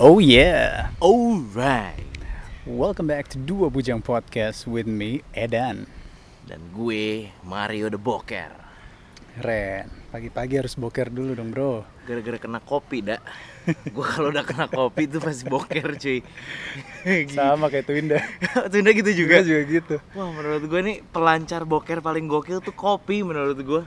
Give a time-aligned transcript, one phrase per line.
[0.00, 0.88] Oh yeah.
[1.04, 2.08] Alright.
[2.64, 5.84] Welcome back to Dua Bujang Podcast with me, Edan.
[6.48, 8.48] Dan gue Mario the Boker.
[9.40, 11.86] Ren, pagi-pagi harus boker dulu dong bro.
[12.02, 13.22] Gara-gara kena kopi, dak.
[13.94, 16.18] gue kalau udah kena kopi tuh pasti boker, cuy.
[17.36, 18.18] Sama kayak Twinda.
[18.72, 19.44] Tunda gitu juga.
[19.44, 19.96] Juga juga gitu.
[20.18, 23.82] Wah, menurut gue nih pelancar boker paling gokil tuh kopi menurut gue.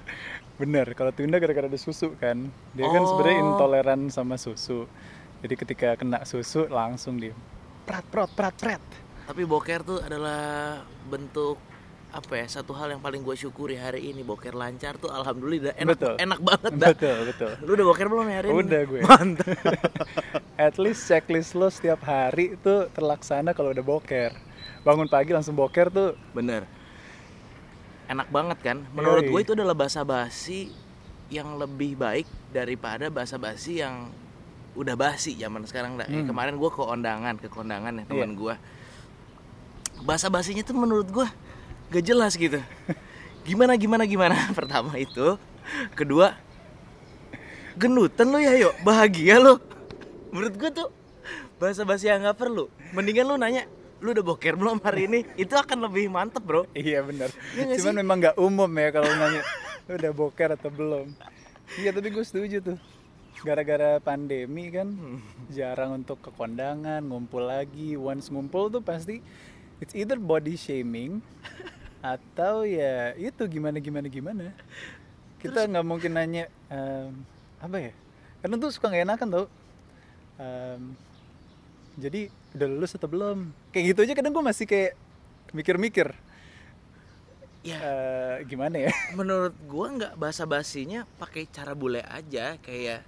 [0.55, 2.47] Bener, kalau Twinda gara-gara ada susu kan.
[2.71, 3.49] Dia kan sebenarnya Oh.
[3.57, 4.87] intoleran sama susu.
[5.43, 7.35] Jadi ketika kena susu langsung dia
[7.83, 8.83] prat prat prat prat.
[9.27, 11.59] Tapi boker tuh adalah bentuk
[12.13, 15.97] apa ya satu hal yang paling gue syukuri hari ini boker lancar tuh alhamdulillah enak
[15.97, 16.15] Betul.
[16.21, 16.89] enak banget dah.
[16.93, 17.51] Betul, betul.
[17.65, 18.57] Lu udah boker belum ya hari ini?
[18.61, 18.99] Udah gue.
[19.03, 19.47] Mantap.
[20.69, 24.31] At least checklist lo setiap hari itu terlaksana kalau udah boker.
[24.85, 26.63] Bangun pagi langsung boker tuh Bener.
[28.07, 28.77] Enak banget kan?
[28.95, 30.69] Menurut gue itu adalah bahasa basi
[31.33, 34.13] yang lebih baik daripada bahasa basi yang
[34.73, 35.95] udah basi zaman sekarang.
[35.95, 36.05] dah.
[36.05, 36.25] Hmm.
[36.25, 38.37] Kemarin gue ke undangan, ke kondangan ya teman Iya.
[38.37, 38.55] gue.
[40.01, 41.27] Bahasa basinya tuh menurut gue
[41.89, 42.57] gak jelas gitu.
[43.43, 44.35] Gimana gimana gimana?
[44.57, 45.37] Pertama itu,
[45.93, 46.33] kedua
[47.73, 49.57] genutan lo ya yuk, bahagia lo.
[50.29, 50.89] Menurut gue tuh
[51.57, 52.69] bahasa basi yang nggak perlu.
[52.91, 53.65] Mendingan lu nanya,
[53.97, 55.19] lu udah boker belum hari ini?
[55.43, 56.65] Itu akan lebih mantep bro.
[56.73, 57.29] Iya benar.
[57.53, 57.99] Nggak Cuman sih?
[57.99, 59.41] memang nggak umum ya kalau nanya
[59.83, 61.07] "Lu udah boker atau belum.
[61.75, 62.77] Iya tapi gue setuju tuh.
[63.43, 64.87] Gara-gara pandemi kan
[65.51, 67.99] jarang untuk ke kondangan, ngumpul lagi.
[67.99, 69.19] Once ngumpul tuh pasti
[69.83, 71.19] it's either body shaming
[71.99, 74.55] atau ya itu gimana gimana gimana.
[75.43, 77.11] Kita nggak mungkin nanya em,
[77.59, 77.91] apa ya?
[78.39, 79.45] Karena tuh suka nggak enakan tau.
[80.39, 80.81] Em,
[81.99, 83.51] jadi udah lulus atau belum?
[83.75, 84.95] Kayak gitu aja kadang gue masih kayak
[85.51, 86.15] mikir-mikir
[87.63, 88.91] Ya, eh gimana ya?
[89.15, 93.07] menurut gua nggak bahasa basinya pakai cara bule aja kayak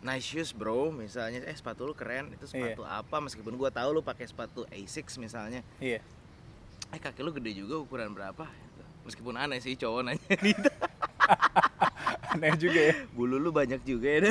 [0.00, 0.90] nice shoes bro.
[0.90, 2.32] Misalnya eh sepatu lu keren.
[2.32, 3.16] Itu sepatu apa?
[3.20, 5.60] Meskipun gua tahu lu pakai sepatu A6 misalnya.
[5.78, 6.00] Iya.
[6.94, 8.46] eh kaki lu gede juga ukuran berapa?
[9.02, 10.22] Meskipun aneh sih cowok nanya.
[10.38, 10.70] Gitu
[12.34, 12.94] Aneh juga ya.
[13.14, 14.30] bulu lu banyak juga ya.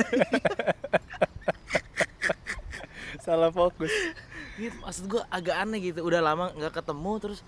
[3.24, 3.92] Salah fokus.
[4.56, 6.00] Gitu, maksud gua agak aneh gitu.
[6.00, 7.40] Udah lama nggak ketemu terus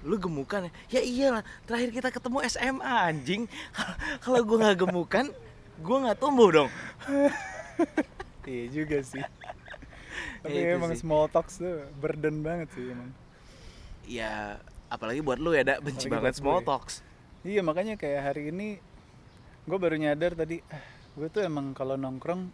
[0.00, 1.00] lu gemukan ya?
[1.00, 3.42] Ya iyalah terakhir kita ketemu SMA anjing.
[4.24, 5.26] Kalau gua nggak gemukan
[5.80, 6.68] gua nggak tumbuh dong
[8.48, 9.22] iya juga sih.
[10.42, 11.00] Tapi Ya, emang sih.
[11.00, 13.10] small talks tuh burden banget sih emang.
[14.02, 16.66] ya apalagi buat lu ya dak benci Apalagi banget small gue.
[16.66, 16.94] talks
[17.40, 18.76] Iya makanya kayak hari ini
[19.62, 20.82] gue baru nyadar tadi ah,
[21.14, 22.50] gue tuh emang kalau nongkrong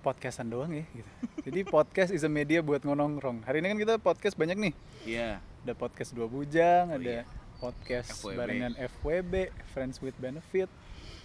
[0.00, 1.10] podcastan doang ya gitu.
[1.48, 3.42] Jadi podcast is a media buat ngonongkrong.
[3.42, 4.74] Hari ini kan kita podcast banyak nih.
[5.02, 5.30] iya
[5.64, 7.24] Ada podcast dua bujang, Oh, ada iya.
[7.56, 8.36] podcast FWB.
[8.36, 9.34] barengan FWB,
[9.66, 10.68] Friends with Benefit.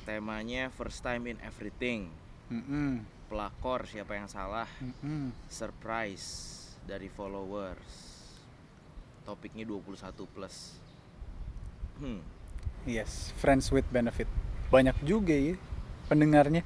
[0.01, 2.07] temanya first time in everything
[2.49, 5.29] Mm-mm, pelakor siapa yang salah mm-mm.
[5.45, 8.17] surprise dari followers
[9.23, 10.81] topiknya 21 plus
[12.01, 12.39] hmm
[12.87, 14.25] Yes, friends with benefit.
[14.71, 15.59] Banyak juga ya
[16.07, 16.63] pendengarnya.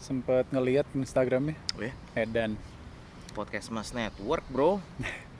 [0.00, 2.56] Sempet ngeliat Instagramnya oh ya Edan.
[3.36, 4.80] podcast mas network bro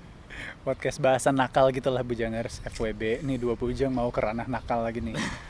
[0.66, 3.24] Podcast bahasa nakal gitu lah bujangers FWB.
[3.26, 5.16] Nih dua bujang mau ke ranah nakal lagi nih.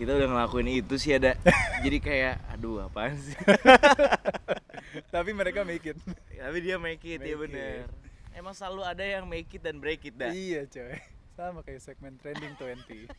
[0.00, 1.36] kita udah ngelakuin itu sih ada
[1.84, 3.36] jadi kayak aduh apaan sih
[5.14, 5.98] Tapi mereka make it.
[6.34, 7.84] tapi dia make it ya Make bener
[8.32, 10.96] emang selalu ada yang make it dan break it dah iya coy.
[11.36, 13.06] Sama kayak segmen trending 20.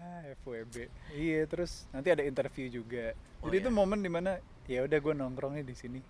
[0.00, 0.88] Ah, FWB.
[1.12, 3.12] Iya, terus nanti ada interview juga.
[3.44, 3.64] Oh, Jadi iya.
[3.68, 6.00] itu momen di mana ya udah gue nongkrongnya di sini.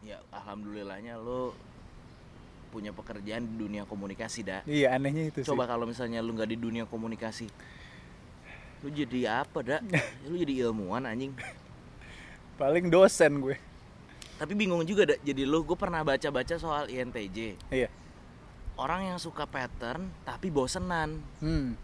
[0.00, 1.52] ya alhamdulillahnya lo
[2.72, 6.56] punya pekerjaan di dunia komunikasi dah Iya, anehnya itu Coba kalau misalnya lu nggak di
[6.56, 7.52] dunia komunikasi,
[8.80, 9.84] lu jadi apa dak?
[10.28, 11.36] lu jadi ilmuwan anjing.
[12.56, 13.56] Paling dosen gue.
[14.40, 15.20] Tapi bingung juga dak.
[15.20, 17.60] Jadi lu, gue pernah baca-baca soal INTJ.
[17.68, 17.88] Iya.
[18.80, 21.20] Orang yang suka pattern tapi bosenan.
[21.38, 21.76] Hmm.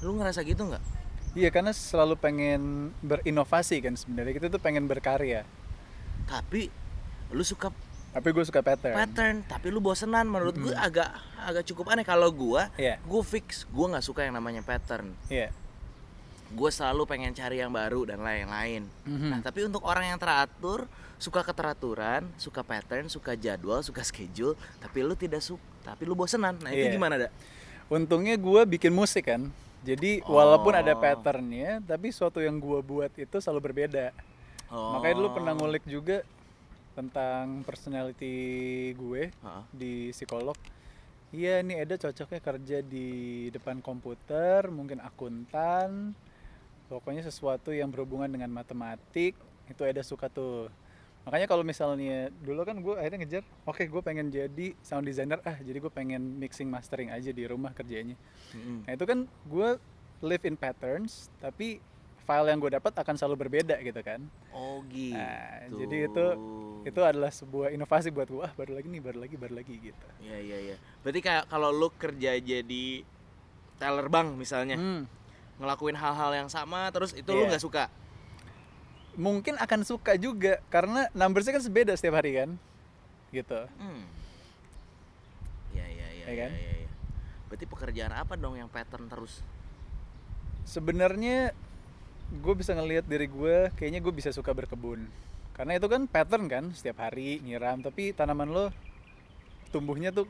[0.00, 0.84] Lu ngerasa gitu nggak?
[1.34, 5.42] Iya karena selalu pengen berinovasi kan sebenarnya kita tuh pengen berkarya.
[6.30, 6.70] Tapi
[7.34, 7.74] lu suka
[8.14, 8.94] Tapi gue suka pattern.
[8.94, 10.30] pattern tapi lu bosenan.
[10.30, 11.10] Menurut gue agak
[11.42, 12.62] agak cukup aneh kalau gue.
[12.78, 13.02] Iya.
[13.02, 15.10] Gue fix, gue nggak suka yang namanya pattern.
[15.26, 15.50] Iya.
[16.54, 18.86] Gue selalu pengen cari yang baru dan lain-lain.
[19.02, 19.28] Mhm.
[19.34, 20.86] Nah, tapi untuk orang yang teratur,
[21.18, 26.54] suka keteraturan, suka pattern, suka jadwal, suka schedule, tapi lu tidak suka, tapi lu bosenan.
[26.62, 26.94] Nah, itu Iya.
[26.94, 27.32] gimana, Dak?
[27.90, 29.50] Untungnya gue bikin musik kan.
[29.82, 31.00] Jadi walaupun ada Oh.
[31.02, 34.14] patternnya, tapi suatu yang gue buat itu selalu berbeda.
[34.70, 34.96] Oh.
[34.96, 36.22] Makanya dulu pernah ngulik juga
[36.94, 38.34] tentang personality
[38.94, 39.62] gue Heeh.
[39.74, 40.56] di psikolog.
[41.34, 43.08] Iya nih Eda cocoknya kerja di
[43.50, 46.14] depan komputer, mungkin akuntan,
[46.86, 49.34] pokoknya sesuatu yang berhubungan dengan matematik
[49.66, 50.68] itu ada suka tuh
[51.24, 55.56] makanya kalau misalnya dulu kan gue akhirnya ngejar oke gue pengen jadi sound designer ah
[55.56, 58.12] jadi gue pengen mixing mastering aja di rumah kerjanya
[58.52, 58.84] Mm-mm.
[58.84, 59.68] nah itu kan gue
[60.20, 61.80] live in patterns tapi
[62.24, 65.12] file yang gue dapat akan selalu berbeda gitu kan Oh gitu.
[65.12, 66.26] Nah, jadi itu
[66.82, 70.06] itu adalah sebuah inovasi buat gue ah baru lagi nih baru lagi baru lagi gitu
[70.18, 70.76] Iya iya iya.
[71.00, 72.86] Berarti kayak kalau lu kerja jadi
[73.74, 75.04] teller bank misalnya, Hmm,
[75.56, 77.48] ngelakuin hal-hal yang sama terus itu lu Iya.
[77.50, 77.84] nggak suka.
[79.14, 82.50] mungkin akan suka juga karena numbersnya kan sebeda setiap hari kan
[83.30, 84.02] gitu Hmm.
[85.70, 86.24] Iya iya iya.
[86.24, 86.50] Ya Iya kan?
[86.52, 86.72] iya.
[86.80, 86.90] iya.
[87.46, 89.38] Berarti pekerjaan apa dong yang pattern terus?
[90.64, 91.52] sebenarnya
[92.30, 95.06] gue bisa ngelihat diri gue kayaknya gue bisa suka berkebun
[95.52, 98.66] karena itu kan pattern kan setiap hari nyiram tapi tanaman lo
[99.70, 100.26] tumbuhnya tuh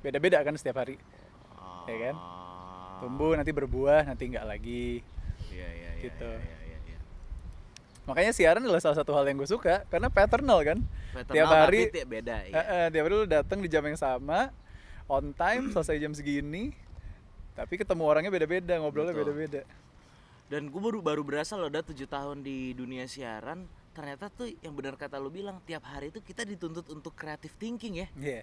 [0.00, 0.96] beda-beda kan setiap hari
[1.88, 2.14] Ya kan?
[2.14, 3.00] Ah.
[3.00, 5.00] tumbuh nanti berbuah nanti nggak lagi
[5.48, 6.02] Iya iya iya.
[6.04, 6.28] Gitu.
[6.28, 6.98] Iya, iya, iya, iya.
[8.04, 10.78] makanya siaran adalah salah satu hal yang gue suka karena patternal kan
[11.10, 12.52] Patternal Tiap hari- tapi tiap beda ya.
[12.52, 14.52] Eh, eh, tiap hari lo datang di jam yang sama
[15.08, 16.76] on time selesai jam segini
[17.52, 19.64] tapi ketemu orangnya beda-beda ngobrolnya beda-beda
[20.48, 24.72] Dan gue baru baru berasa loh udah tujuh tahun di dunia siaran ternyata tuh yang
[24.72, 28.42] benar kata lu bilang tiap hari itu kita dituntut untuk creative thinking ya Iya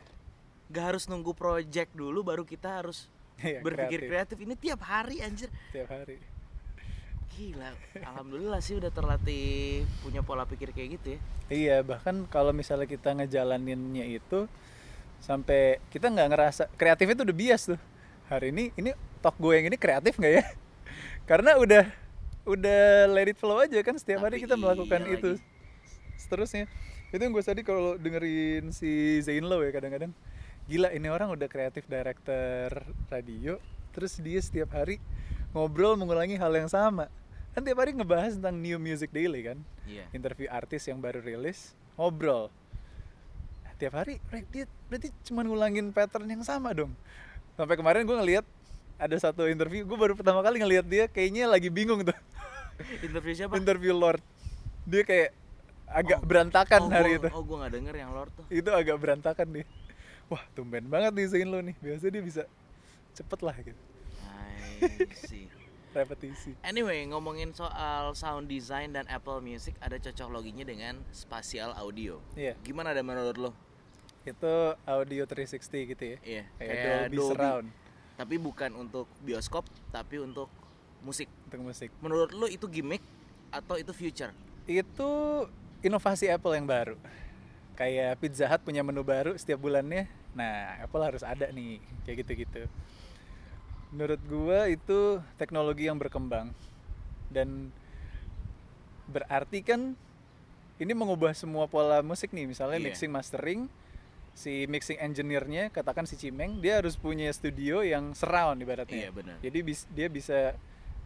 [0.68, 3.08] Gak harus nunggu project dulu baru kita harus
[3.40, 4.36] Iya, berpikir kreatif.
[4.36, 4.38] kreatif.
[4.42, 6.20] ini tiap hari anjir tiap hari
[7.32, 12.86] gila alhamdulillah sih udah terlatih punya pola pikir kayak gitu ya Iya, bahkan kalau misalnya
[12.86, 14.50] kita ngejalaninnya itu
[15.20, 17.78] sampai kita nggak ngerasa kreatif itu udah bias tuh.
[18.26, 18.90] Hari ini ini
[19.22, 20.44] talk gue yang ini kreatif nggak ya?
[21.26, 21.84] Karena udah
[22.46, 25.32] udah let it flow aja kan setiap hari Tapi kita melakukan iya itu.
[25.38, 25.44] lagi.
[26.22, 26.66] Seterusnya.
[27.10, 30.14] Itu yang gue tadi kalau dengerin si Zain Low ya kadang-kadang
[30.66, 32.74] gila ini orang udah kreatif director
[33.14, 33.62] radio
[33.94, 34.98] terus dia setiap hari
[35.54, 37.06] ngobrol mengulangi hal yang sama
[37.54, 41.78] kan tiap hari ngebahas tentang new music daily kan iya interview artis yang baru rilis
[41.94, 42.50] ngobrol
[43.78, 44.18] tiap hari
[44.50, 46.98] dia berarti cuma ngulangin pattern yang sama dong
[47.54, 48.46] sampai kemarin gue ngelihat
[48.96, 52.16] ada satu interview gue baru pertama kali ngelihat dia kayaknya lagi bingung tuh.
[53.04, 53.56] Interview siapa?
[53.62, 54.24] Interview Lord.
[54.88, 55.32] Dia kayak
[55.86, 57.28] agak Oh, oh, oh, hari gua, itu.
[57.36, 58.46] oh gue nggak denger yang Lord tuh.
[58.48, 59.66] Itu agak berantakan dia.
[60.32, 61.76] Wah tumben banget nih Zain lo nih.
[61.78, 62.44] Biasa dia bisa
[63.14, 63.82] cepet lah gitu.
[65.28, 65.48] See.
[65.96, 66.52] repetisi.
[66.60, 72.20] Anyway, ngomongin soal sound design dan Apple Music ada cocok loginya dengan spatial audio.
[72.36, 72.52] iya.
[72.68, 73.52] Gimana ada menurut lo?
[74.26, 74.56] itu
[74.90, 76.18] audio 360 gitu ya.
[76.26, 77.68] Iya, kayak, Dolby, surround
[78.16, 80.48] Tapi bukan untuk bioskop, tapi untuk
[81.04, 81.28] musik.
[81.52, 81.90] untuk musik.
[82.02, 83.04] Menurut lo itu gimmick
[83.52, 84.34] atau itu future?
[84.66, 85.10] itu
[85.86, 86.98] inovasi Apple yang baru.
[87.78, 90.10] Kayak Pizza Hut punya menu baru setiap bulannya.
[90.34, 92.66] Nah Apple harus ada nih kayak gitu-gitu.
[93.94, 96.50] Menurut gua itu teknologi yang berkembang.
[97.30, 97.70] Dan
[99.06, 99.94] berarti kan
[100.82, 102.50] ini mengubah semua pola musik nih.
[102.50, 102.86] Misalnya Iya.
[102.90, 103.70] mixing mastering
[104.36, 109.40] si mixing engineer-nya katakan si Cimeng dia harus punya studio yang surround ibaratnya Iya, benar.
[109.40, 110.60] jadi bis- dia bisa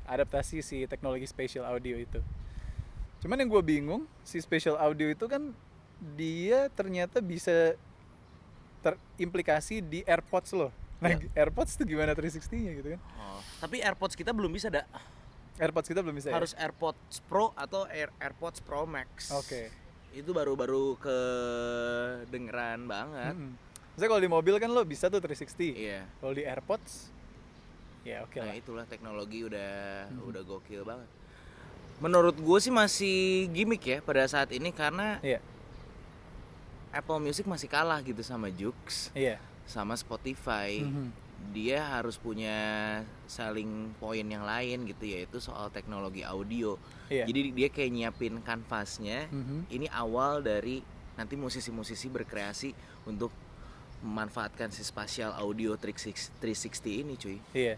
[0.03, 2.17] adaptasi si teknologi spatial audio itu
[3.19, 5.53] cuman yang gue bingung si spatial audio itu kan
[6.15, 7.77] dia ternyata bisa
[8.79, 11.29] terimplikasi di AirPods loh nah Iya.
[11.45, 14.83] AirPods tuh gimana 360-nya gitu kan Oh, tapi AirPods kita belum bisa dah.
[15.55, 16.35] AirPods kita belum bisa ya?
[16.35, 19.27] Harus AirPods Pro atau Air AirPods Pro Max.
[19.29, 19.67] Oke.
[20.11, 23.33] Itu baru-baru kedengeran banget.
[23.33, 23.53] Mm-mm.
[23.93, 26.07] Maksudnya kalau di mobil kan lo bisa tuh 360 Iya.
[26.17, 27.11] kalau di AirPods
[28.01, 30.23] ya oke Nah lah itulah teknologi udah Mhm.
[30.23, 31.09] udah gokil banget.
[31.99, 33.17] Menurut gue sih masih
[33.51, 35.43] gimmick ya pada saat ini karena iya
[36.89, 39.37] Apple Music masih kalah gitu sama Joox, iya
[39.67, 40.81] sama Spotify.
[40.81, 41.11] Mhm.
[41.49, 42.55] Dia harus punya
[43.25, 46.77] selling point yang lain gitu yaitu soal teknologi audio.
[47.09, 49.27] iya Jadi dia kayak nyiapin kanvasnya.
[49.33, 49.65] Mhm.
[49.67, 50.85] Ini awal dari
[51.17, 52.71] nanti musisi-musisi berkreasi
[53.03, 53.33] untuk
[53.99, 56.39] memanfaatkan si spatial audio 360
[57.03, 57.37] ini cuy.
[57.51, 57.75] Iya.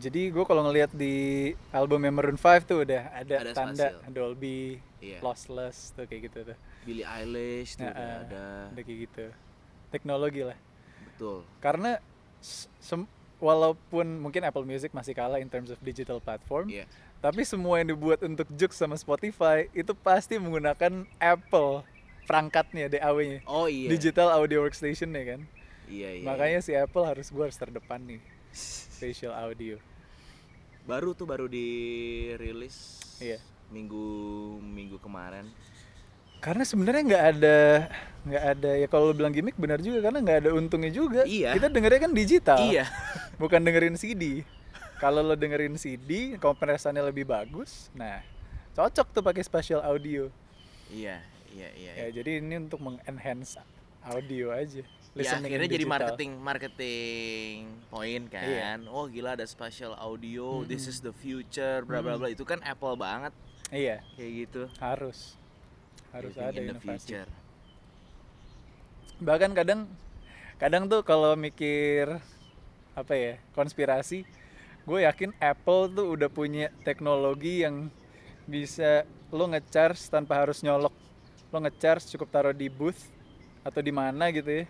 [0.00, 4.08] Jadi gue kalau ngelihat di album Maroon 5 tuh udah ada, Ada tanda spasial.
[4.08, 5.20] Dolby, Iya.
[5.20, 6.56] lossless tuh kayak gitu tuh.
[6.88, 8.46] Billie Eilish tuh Nah, udah eh, ada.
[8.72, 9.24] Udah kayak gitu.
[9.92, 10.56] Teknologi lah.
[11.20, 11.44] Betul.
[11.60, 12.00] Karena
[13.36, 16.88] walaupun mungkin Apple Music masih kalah in terms of digital platform, Iya.
[17.20, 21.84] tapi semua yang dibuat untuk Joox sama Spotify itu pasti menggunakan Apple
[22.24, 23.44] perangkatnya DAW-nya.
[23.44, 23.92] Oh iya.
[23.92, 25.40] Digital audio workstation ya kan.
[25.92, 26.24] Iya iya.
[26.24, 28.20] Makanya si Apple harus gue harus terdepan nih.
[28.96, 29.76] Spatial audio.
[30.80, 32.98] baru tuh baru dirilis.
[33.20, 33.36] Iya.
[33.68, 34.00] Minggu
[34.58, 35.44] minggu kemarin.
[36.40, 37.58] Karena sebenarnya nggak ada
[38.20, 41.22] nggak ada ya kalau lo bilang gimmick benar juga karena nggak ada untungnya juga.
[41.24, 41.56] Iya.
[41.56, 42.58] Kita dengernya kan digital.
[42.64, 42.84] Iya.
[43.40, 44.44] Bukan dengerin CD.
[45.00, 47.88] Kalau lo dengerin CD, kompresannya lebih bagus.
[47.96, 48.20] Nah,
[48.76, 50.28] cocok tuh pakai spatial audio
[50.90, 51.22] Iya,
[51.54, 51.92] iya, iya.
[51.96, 53.56] ya jadi ini untuk mengenhance
[54.02, 55.94] audio aja Ya, Listening akhirnya in jadi digital.
[55.98, 57.56] marketing marketing
[57.90, 58.46] point kan.
[58.46, 58.78] Iya.
[58.94, 62.30] Oh gila ada spatial audio, this is the future, bla bla bla.
[62.30, 63.34] Itu kan Apple banget
[63.74, 64.62] iya kayak gitu.
[64.78, 65.34] harus
[66.10, 67.14] harus ada in the inovasi.
[67.14, 67.30] future.
[69.20, 69.84] bahkan kadang
[70.56, 72.20] kadang tuh kalau mikir
[72.96, 74.24] apa ya konspirasi
[74.88, 77.92] gue yakin Apple tuh udah punya teknologi yang
[78.48, 80.90] bisa lo ngecharge tanpa harus nyolok.
[81.54, 82.98] Lo ngecharge cukup taruh di booth
[83.62, 84.64] atau di mana gitu ya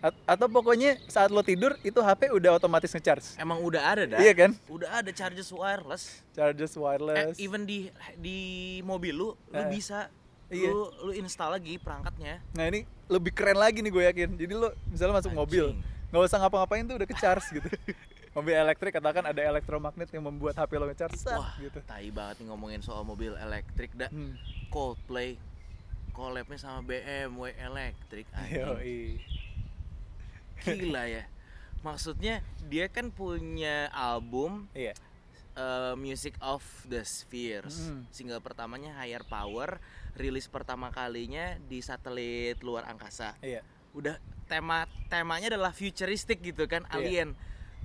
[0.00, 4.18] A- atau pokoknya saat lo tidur itu HP udah otomatis ngecharge Emang udah ada dah.
[4.18, 6.22] iya kan Udah ada charges wireless.
[6.30, 8.38] charges Eh, wireless even di di
[8.80, 10.06] mobil lu, lu Eh, bisa
[10.48, 10.70] iya.
[10.70, 12.38] lu lu install lagi perangkatnya.
[12.52, 15.82] nah ini lebih keren lagi nih gue yakin jadi lo misalnya masuk mobil Anjing.
[16.08, 17.66] nggak usah ngapa-ngapain tuh udah ke charge gitu
[18.36, 22.46] mobil elektrik katakan ada elektromagnet yang membuat HP lo nge-charge Wah, gitu tai banget nih
[22.46, 24.06] ngomongin soal mobil elektrik dah.
[24.06, 24.38] hmm.
[24.68, 25.34] Coldplay
[26.08, 28.62] collabnya sama BMW elektrik anjing.
[28.62, 29.00] Yoi.
[30.64, 31.24] Gila ya.
[31.82, 34.94] Maksudnya dia kan punya album iya
[35.58, 37.90] uh, Music of the Spheres.
[37.90, 38.02] Mm.
[38.14, 39.82] Single pertamanya Higher Power,
[40.14, 43.34] rilis pertama kalinya di satelit luar angkasa.
[43.42, 46.94] iya Udah tema temanya adalah futuristik gitu kan, Iya.
[46.96, 47.28] alien.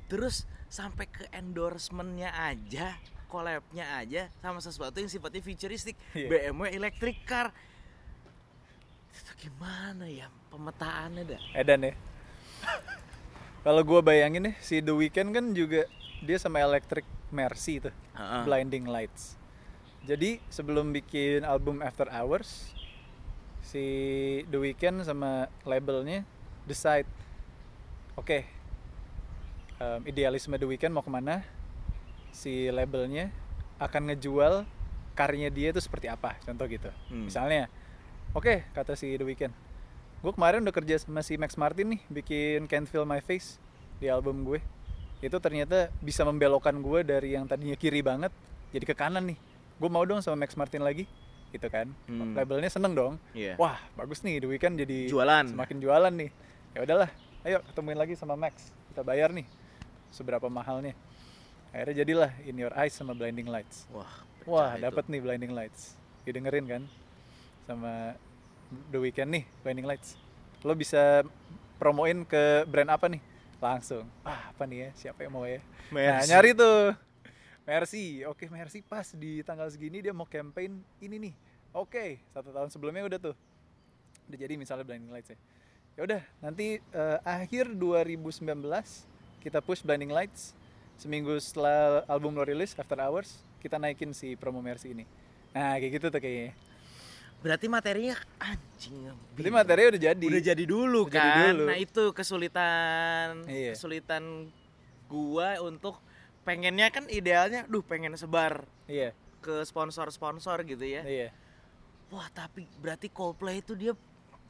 [0.08, 2.96] Terus sampai ke endorsementnya aja,
[3.27, 5.98] collabnya aja sama sesuatu yang sifatnya futuristik.
[6.13, 6.30] Iya.
[6.30, 7.50] BMW electric car.
[9.13, 11.42] Itu gimana ya pemetaannya dah?
[11.58, 11.94] Edan ya
[13.62, 15.88] kalau gue bayangin nih si The Weeknd kan juga
[16.20, 18.43] dia sama Electric Mercy tuh Heeh.
[18.43, 19.36] Blinding Lights
[20.03, 22.75] jadi sebelum bikin album After Hours
[23.62, 23.84] si
[24.46, 26.27] The Weeknd sama labelnya
[26.63, 27.08] decide
[28.13, 28.43] oke
[29.77, 31.43] em, idealisme The Weeknd mau ke mana
[32.29, 33.32] si labelnya
[33.77, 34.67] akan ngejual
[35.13, 37.27] karyanya dia itu seperti apa contoh gitu Hmm.
[37.27, 37.70] misalnya
[38.32, 39.53] oke kata si The Weeknd
[40.24, 43.60] gue kemarin udah kerja sama si Max Martin nih bikin Can't Feel My Face
[44.00, 44.63] di album gue.
[45.20, 48.32] Itu ternyata bisa membelokkan gue dari yang tadinya kiri banget
[48.72, 49.38] jadi ke kanan nih.
[49.75, 51.03] Gue mau dong sama Max Martin lagi
[51.51, 51.92] gitu kan.
[52.08, 52.34] Hmm.
[52.34, 53.13] labelnya seneng dong.
[53.36, 53.60] Iya.
[53.60, 55.51] wah bagus nih The Weeknd jadi Jualan.
[55.51, 56.32] semakin jualan nih.
[56.72, 57.10] Ya udahlah
[57.44, 58.72] ayo ketemuin lagi sama Max.
[58.96, 59.44] Kita bayar nih
[60.08, 60.96] seberapa mahalnya.
[61.75, 63.92] Akhirnya jadilah In Your Eyes sama Blinding Lights.
[63.92, 64.08] Wah,
[64.48, 66.00] wah dapat nih Blinding Lights.
[66.24, 66.84] Didengerin kan?
[67.68, 68.15] Sama
[68.92, 70.20] The Weeknd nih Blinding Lights.
[70.65, 71.24] Lo bisa
[71.77, 73.22] promoin ke brand apa nih?
[73.60, 74.08] Langsung.
[74.24, 74.89] Ah apa nih ya?
[74.96, 75.60] Siapa yang mau ya?
[75.92, 76.30] Nah Mercy.
[76.32, 76.96] nyari tuh.
[77.63, 78.06] Mercy.
[78.27, 81.34] Oke Mercy pas di tanggal segini dia mau campaign ini nih.
[81.72, 83.36] Oke satu tahun sebelumnya udah tuh.
[84.27, 85.38] Udah jadi misalnya Blinding Lights ya.
[85.94, 88.44] Ya udah nanti eh, akhir 2019
[89.44, 90.56] kita push Blinding Lights.
[90.98, 95.08] Seminggu setelah album lo rilis After Hours kita naikin si promo Mercy ini.
[95.56, 96.51] Nah kayak gitu tuh kayaknya
[97.44, 99.12] Berarti materinya anjing.
[99.36, 101.52] Berarti materinya udah jadi udah jadi dulu Udah jadi kan.
[101.52, 101.64] dulu.
[101.68, 103.72] Nah, itu kesulitan Iya.
[103.76, 104.24] kesulitan
[105.06, 106.00] gua untuk
[106.42, 111.04] pengennya kan idealnya duh pengen sebar iya ke sponsor-sponsor gitu ya.
[111.04, 111.30] iya
[112.08, 113.92] Wah, tapi berarti Coldplay itu dia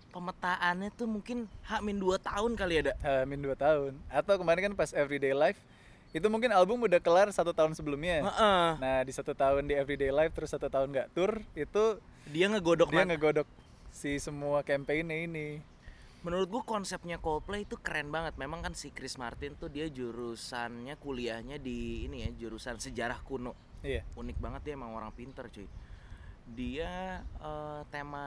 [0.09, 2.93] pemetaannya tuh mungkin H-2 tahun kali ada.
[3.21, 5.57] Amin dua tahun atau kemarin kan pas Everyday Life
[6.13, 8.67] itu mungkin album udah kelar satu tahun sebelumnya Heeh.
[8.77, 11.83] nah di satu tahun di Everyday Life terus satu tahun nggak tour itu
[12.29, 13.47] Dia ngegodok dia ngegodok
[13.91, 15.59] si semua campaignnya ini
[16.23, 18.39] Menurut gua konsepnya Coldplay itu keren banget.
[18.39, 23.51] Memang kan si Chris Martin tuh dia jurusannya kuliahnya di ini ya, jurusan sejarah kuno.
[23.83, 25.67] iya unik banget dia emang orang pinter cuy
[26.47, 28.23] dia eh, tema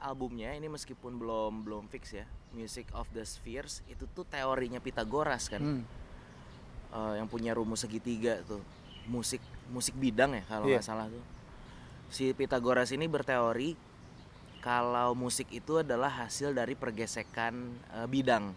[0.00, 5.48] albumnya ini meskipun belum belum fix ya Music of the Spheres itu tuh teorinya Pythagoras
[5.48, 5.82] kan Hmm.
[6.88, 8.60] Eh, yang punya rumus segitiga tuh
[9.08, 10.80] musik musik bidang ya kalau Iya.
[10.80, 11.24] nggak salah tuh
[12.08, 13.76] si Pythagoras ini berteori
[14.64, 18.52] kalau musik itu adalah hasil dari pergesekan eh, bidang.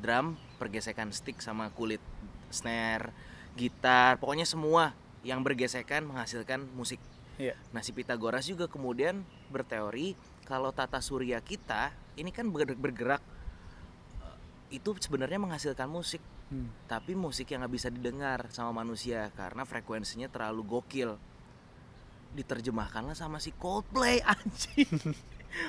[0.00, 2.02] Drum pergesekan stick sama kulit
[2.50, 3.14] snare
[3.54, 4.90] gitar pokoknya semua
[5.22, 6.98] yang bergesekan menghasilkan musik.
[7.38, 7.54] Iya.
[7.70, 13.22] Nah si Pythagoras juga kemudian berteori kalau tata surya kita ini kan bergerak, bergerak
[14.20, 16.20] eh, itu sebenarnya menghasilkan musik.
[16.44, 16.68] Hmm.
[16.92, 21.16] tapi musik yang nggak bisa didengar sama manusia karena frekuensinya terlalu gokil
[22.34, 25.14] diterjemahkanlah sama si Coldplay anjing.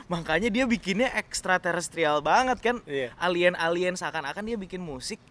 [0.10, 2.78] Makanya dia bikinnya ekstraterestrial banget kan?
[2.90, 3.14] Iya.
[3.22, 5.22] Alien-alien seakan-akan dia bikin musik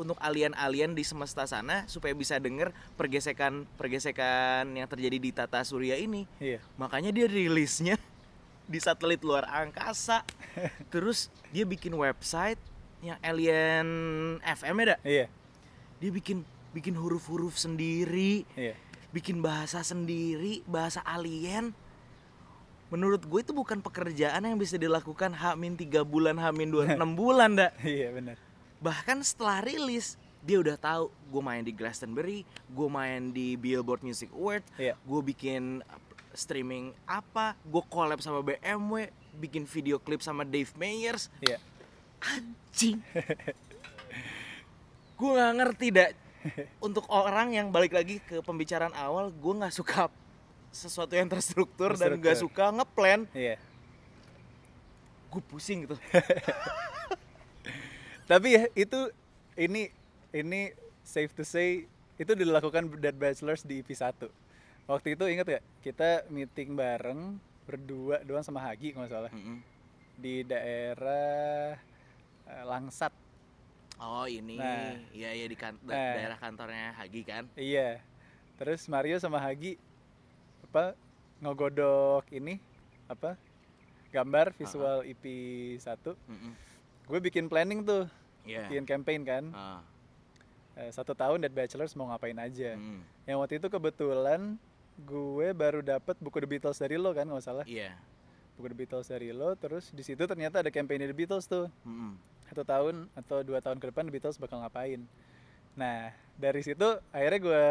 [0.00, 6.00] untuk alien-alien di semesta sana supaya bisa denger pergesekan pergesekan yang terjadi di tata surya
[6.00, 6.24] ini.
[6.40, 6.64] Iya.
[6.80, 8.00] Makanya dia rilisnya
[8.72, 10.24] di satelit luar angkasa.
[10.92, 12.58] Terus dia bikin website
[13.04, 13.88] yang alien
[14.44, 15.26] FM ya dah iya.
[16.00, 18.48] Dia bikin bikin huruf-huruf sendiri.
[18.56, 21.74] Iya bikin bahasa sendiri bahasa alien.
[22.90, 27.54] Menurut gue itu bukan pekerjaan yang bisa dilakukan hamin tiga bulan hamin dua enam bulan
[27.54, 27.74] dak.
[27.82, 28.38] Iya benar
[28.80, 34.32] bahkan setelah rilis dia udah tahu gue main di Glastonbury gue main di Billboard Music
[34.32, 34.96] Award Iya.
[34.96, 35.84] gue bikin
[36.32, 41.28] streaming apa gue collab sama BMW bikin video klip sama Dave Meyers.
[41.38, 41.60] Iya.
[42.20, 43.00] Anjing.
[45.16, 46.10] Gue nggak ngerti dak
[46.86, 50.08] untuk orang yang balik lagi ke pembicaraan awal gue nggak suka
[50.70, 52.70] sesuatu yang terstruktur, dan nggak Terstruktur.
[52.70, 53.20] suka ngeplan.
[53.34, 53.58] Iya.
[55.28, 55.98] Gue pusing gitu.
[58.30, 59.10] Tapi ya itu
[59.58, 59.90] ini
[60.30, 60.70] ini
[61.02, 64.14] safe to say itu dilakukan Dead Bachelors di EP 1
[64.86, 69.30] waktu itu inget gak kita meeting bareng berdua doang sama Hagi kalau salah.
[69.32, 69.62] Mm-mm.
[70.20, 71.78] di daerah
[72.44, 73.14] eh, Langsat
[74.00, 74.96] oh ini Nah.
[75.12, 76.14] ya ya di kan- da- Nah.
[76.16, 78.00] daerah kantornya Hagi kan iya
[78.56, 79.76] terus Mario sama Hagi
[80.64, 80.96] apa
[81.38, 82.60] ngogodok ini
[83.06, 83.36] apa
[84.10, 85.24] gambar visual EP
[85.76, 86.52] 1 Mm-mm.
[87.06, 88.08] gue bikin planning tuh
[88.42, 88.66] Iya.
[88.66, 89.44] bikin campaign kan
[90.72, 93.26] Eh, satu tahun Dead Bachelors mau ngapain aja mm.
[93.26, 94.56] yang waktu itu kebetulan
[94.98, 97.92] gue baru dapat buku The Beatles dari lo kan nggak salah Iya.
[98.54, 102.16] buku The Beatles dari lo terus di situ ternyata ada campaign The Beatles tuh Mm-mm.
[102.50, 105.06] Satu tahun atau dua tahun ke depan The Beatles bakal ngapain
[105.72, 107.64] nah dari situ akhirnya gue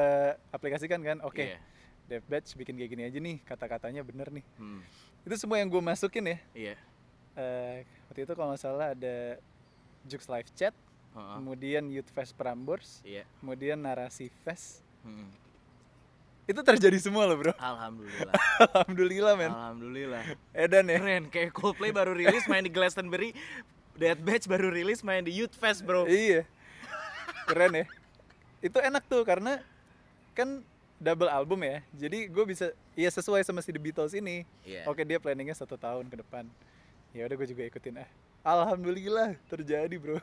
[0.50, 1.60] aplikasikan kan oke Iya.
[2.08, 4.82] Dev Batch bikin kayak gini aja nih kata-katanya bener nih Mm.
[5.24, 6.76] itu semua yang gue masukin ya Iya.
[7.36, 9.38] Eh, waktu itu kalau nggak salah ada
[10.04, 10.74] Jux Live Chat
[11.10, 11.36] Heeh.
[11.36, 13.28] kemudian Youth Fest Prambors Iya.
[13.38, 15.30] kemudian Narasi Fest Mm.
[16.46, 18.34] itu terjadi semua loh bro Alhamdulillah.
[18.74, 20.24] alhamdulillah men Alhamdulillah.
[20.52, 23.38] edan ya Keren kayak Coldplay baru rilis main di Glastonbury,
[24.00, 26.08] Dead Batch baru rilis main di Youth Fest, Bro.
[26.08, 26.48] iya
[27.46, 27.86] keren ya
[28.60, 29.60] itu enak tuh karena
[30.32, 30.62] kan
[30.96, 34.86] double album ya jadi gue bisa ya sesuai sama si The Beatles ini Iya.
[34.86, 36.46] oke dia planningnya satu tahun ke depan
[37.12, 38.10] ya udah gue juga ikutin ah
[38.46, 40.20] alhamdulillah terjadi bro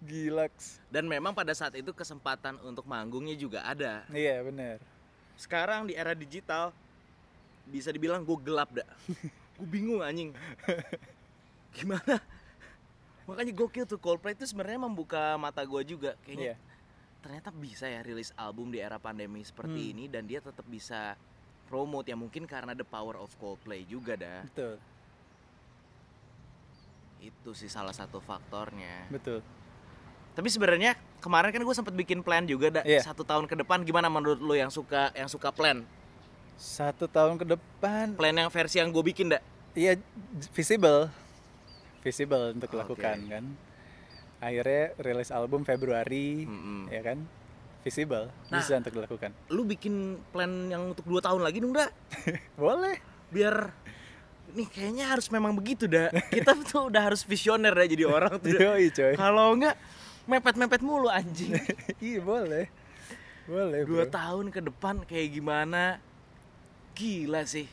[0.00, 4.04] gilaks Dan memang pada saat itu kesempatan untuk manggungnya juga ada.
[4.10, 4.76] iya bener
[5.34, 6.74] Sekarang di era digital
[7.64, 8.84] bisa dibilang gue gelap dah.
[9.56, 10.30] gue bingung anjing.
[11.74, 12.20] Gimana?
[13.24, 16.52] Makanya gokil tuh Coldplay itu sebenarnya membuka mata gue juga kayaknya.
[16.52, 16.56] iya
[17.18, 19.92] Ternyata bisa ya rilis album di era pandemi seperti Hmm.
[19.96, 21.16] ini dan dia tetap bisa
[21.64, 24.44] promote ya mungkin karena the power of Coldplay juga dah.
[24.44, 24.76] betul
[27.18, 29.08] Itu sih salah satu faktornya.
[29.08, 29.40] betul
[30.34, 33.00] Tapi sebenarnya kemarin kan gue sempat bikin plan juga dah Iya.
[33.02, 35.80] satu tahun ke depan gimana menurut lu yang suka yang suka plan?
[36.54, 39.40] satu tahun ke depan Plan yang versi yang gue bikin dah.
[39.72, 39.98] Iya
[40.52, 41.10] visible,
[42.04, 43.44] visible untuk dilakukan kan.
[44.38, 46.92] Akhirnya rilis album Februari, Mm-mm.
[46.92, 47.24] ya kan,
[47.80, 48.60] visible, Nah.
[48.60, 49.32] bisa untuk dilakukan.
[49.48, 51.88] Lu bikin plan yang untuk dua tahun lagi dong dah.
[52.60, 53.00] Boleh.
[53.32, 53.72] Biar
[54.52, 56.12] nih kayaknya harus memang begitu dah.
[56.28, 58.52] Kita tuh udah harus visioner dah jadi orang tuh.
[58.52, 59.16] Yoi coy.
[59.16, 59.80] Kalau enggak
[60.24, 61.56] mepet-mepet mulu anjing.
[62.04, 62.68] iya boleh,
[63.44, 64.12] boleh Dua bro.
[64.12, 65.98] tahun ke depan kayak gimana?
[66.92, 67.64] Gila sih.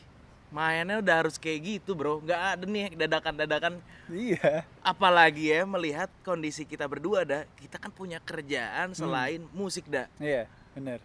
[0.52, 2.20] Mainnya udah harus kayak gitu bro.
[2.20, 3.80] Nggak ada nih dadakan-dadakan
[4.12, 10.04] Iya, apalagi ya melihat kondisi kita berdua dah kita kan punya kerjaan selain musik dah
[10.20, 10.44] iya,
[10.76, 11.00] bener,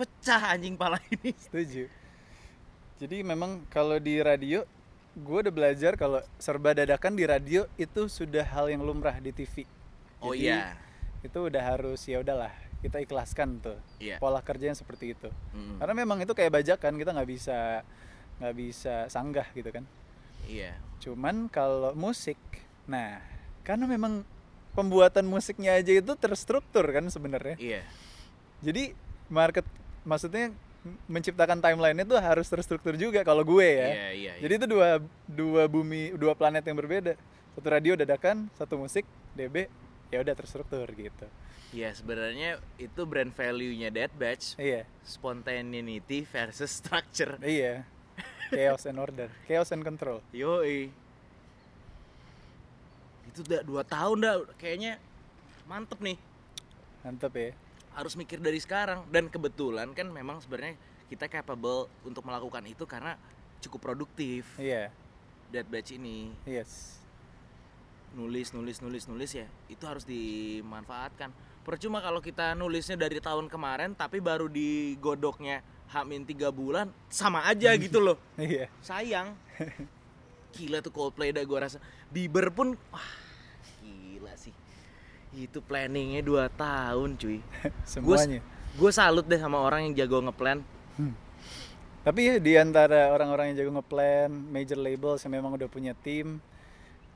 [0.00, 1.90] pecah anjing pala ini setuju.
[2.98, 4.64] Jadi memang kalau di radio,
[5.14, 9.68] gue udah belajar kalau serba dadakan di radio itu sudah hal yang lumrah di TV.
[10.24, 10.74] oh Jadi, iya
[11.22, 15.28] Itu udah harus ya udahlah kita ikhlaskan tuh iya pola kerja yang seperti itu.
[15.50, 15.82] Mm.
[15.82, 17.82] karena memang itu kayak bajakan kita nggak bisa
[18.38, 19.84] nggak bisa sanggah gitu kan.
[20.46, 20.78] Iya.
[21.02, 22.38] Cuman kalau musik
[22.88, 23.20] nah
[23.66, 24.24] karena memang
[24.72, 27.58] pembuatan musiknya aja itu terstruktur kan sebenarnya.
[27.58, 27.82] Iya.
[28.62, 28.94] Jadi
[29.28, 29.66] market
[30.06, 30.54] maksudnya
[31.10, 33.88] menciptakan timeline itu harus terstruktur juga kalau gue ya.
[33.90, 37.18] Iya iya jadi itu dua dua bumi dua planet yang berbeda.
[37.58, 39.02] Satu radio dadakan satu musik
[39.34, 39.66] DB
[40.14, 41.26] ya udah terstruktur gitu.
[41.74, 44.88] Iya sebenarnya itu brand value-nya Dead Batch iya.
[45.04, 47.36] Spontaneity versus structure.
[47.44, 47.84] Iya
[48.50, 49.28] chaos and order.
[49.44, 50.24] Chaos and control.
[50.32, 50.90] Yoi.
[53.30, 54.96] Itu udah dua tahun dah kayaknya
[55.68, 56.18] mantep nih.
[57.04, 57.50] Mantep ya.
[57.94, 59.04] Harus mikir dari sekarang.
[59.08, 60.76] Dan kebetulan kan memang sebenarnya
[61.08, 63.16] kita capable untuk melakukan itu karena
[63.64, 64.44] cukup produktif.
[64.56, 64.92] Iya.
[65.48, 66.32] Dead Batch ini.
[66.44, 67.00] Yes.
[68.16, 69.46] Nulis nulis nulis nulis ya.
[69.68, 71.32] Itu harus dimanfaatkan
[71.68, 75.60] percuma kalau kita nulisnya dari tahun kemarin tapi baru digodoknya
[75.92, 78.16] hamin tiga bulan sama aja gitu loh.
[78.40, 78.72] Iya.
[78.80, 79.36] Sayang.
[80.56, 81.76] Gila tuh Coldplay dah gue rasa.
[82.08, 83.12] Bieber pun wah
[83.84, 84.56] gila sih.
[85.36, 87.44] Itu planningnya dua tahun cuy.
[87.84, 88.40] Semuanya.
[88.78, 90.64] gue salut deh sama orang yang jago ngeplan.
[92.00, 96.40] Tapi ya di antara orang-orang yang jago ngeplan, major labels yang memang udah punya tim,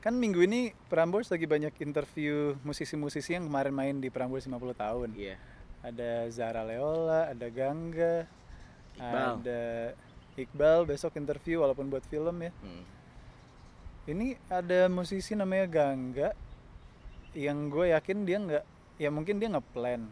[0.03, 5.09] kan minggu ini Prambors lagi banyak interview musisi-musisi yang kemarin main di Prambors 50 tahun.
[5.15, 5.39] iya
[5.79, 8.27] Ada Zara Leola, ada Gangga,
[8.99, 9.39] Iqbal.
[9.39, 9.63] ada
[10.35, 12.51] Iqbal besok interview walaupun buat film ya.
[12.59, 12.83] Hmm.
[14.03, 16.35] Ini ada musisi namanya Gangga
[17.31, 18.65] yang gue yakin dia nggak,
[18.99, 20.03] ya mungkin dia ngeplan.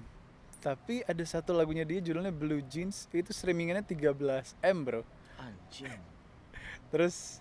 [0.63, 5.03] Tapi ada satu lagunya dia judulnya Blue Jeans itu streamingannya 13 M bro.
[5.35, 5.99] anjing
[6.93, 7.40] Terus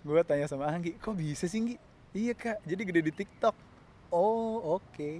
[0.00, 1.76] gue tanya sama Anggi, kok bisa sih Nggi?
[2.10, 3.52] Iya kak, jadi gede di TikTok.
[4.08, 5.10] Oh oke.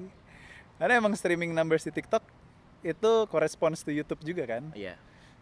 [0.75, 2.23] Karena emang streaming numbers di TikTok
[2.81, 4.71] itu corresponds to YouTube juga kan.
[4.73, 4.95] iya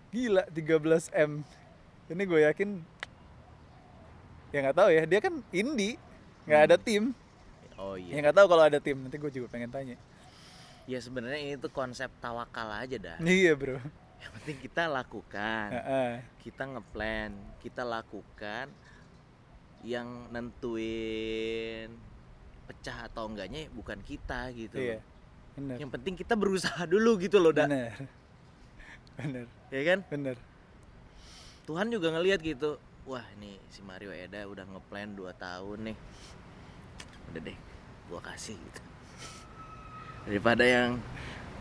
[0.08, 1.44] Gila 13 M.
[2.06, 2.70] Ini gue yakin
[4.48, 5.98] ya nggak tahu ya dia kan indie
[6.44, 7.12] nggak ada tim.
[7.76, 8.96] oh Ya iya nggak tahu kalau ada tim.
[8.98, 9.96] Nanti gue juga pengen tanya.
[10.86, 13.74] ya sebenarnya ini tuh konsep tawakal aja dah Iya bro.
[14.16, 16.22] yang penting kita lakukan Heeh.
[16.40, 18.70] kita ngeplan kita lakukan
[19.86, 21.94] yang nentuin
[22.66, 24.98] pecah atau enggaknya bukan kita gitu Iya.
[25.56, 25.76] Bener.
[25.80, 27.94] yang penting kita berusaha dulu gitu loh dak Bener.
[29.16, 29.46] Bener.
[29.70, 30.36] ya kan Bener.
[31.64, 35.96] Tuhan juga ngelihat gitu wah ini si Mario Eda udah ngeplan 2 tahun nih
[37.30, 37.58] udah deh
[38.06, 38.80] gua kasih gitu
[40.26, 40.98] daripada yang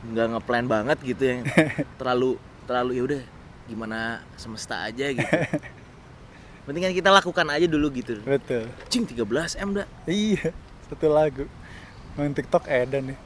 [0.06, 1.42] nggak ngeplan banget gitu yang
[2.02, 2.36] terlalu
[2.66, 3.22] terlalu ya udah
[3.66, 4.00] gimana
[4.36, 5.26] semesta aja gitu
[6.66, 8.66] penting kan kita lakukan aja dulu gitu Betul.
[8.90, 9.22] cing 13
[9.62, 10.50] m dah Iya,
[10.90, 11.46] satu lagu.
[12.18, 13.20] Main TikTok edan nih.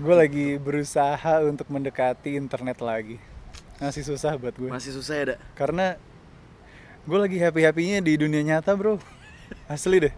[0.00, 3.20] Gue lagi berusaha untuk mendekati internet lagi.
[3.82, 4.70] Masih susah buat gue.
[4.70, 5.98] masih susah ya dak Karena
[7.02, 8.96] gue lagi happy-happynya di dunia nyata bro.
[9.66, 10.14] Asli deh.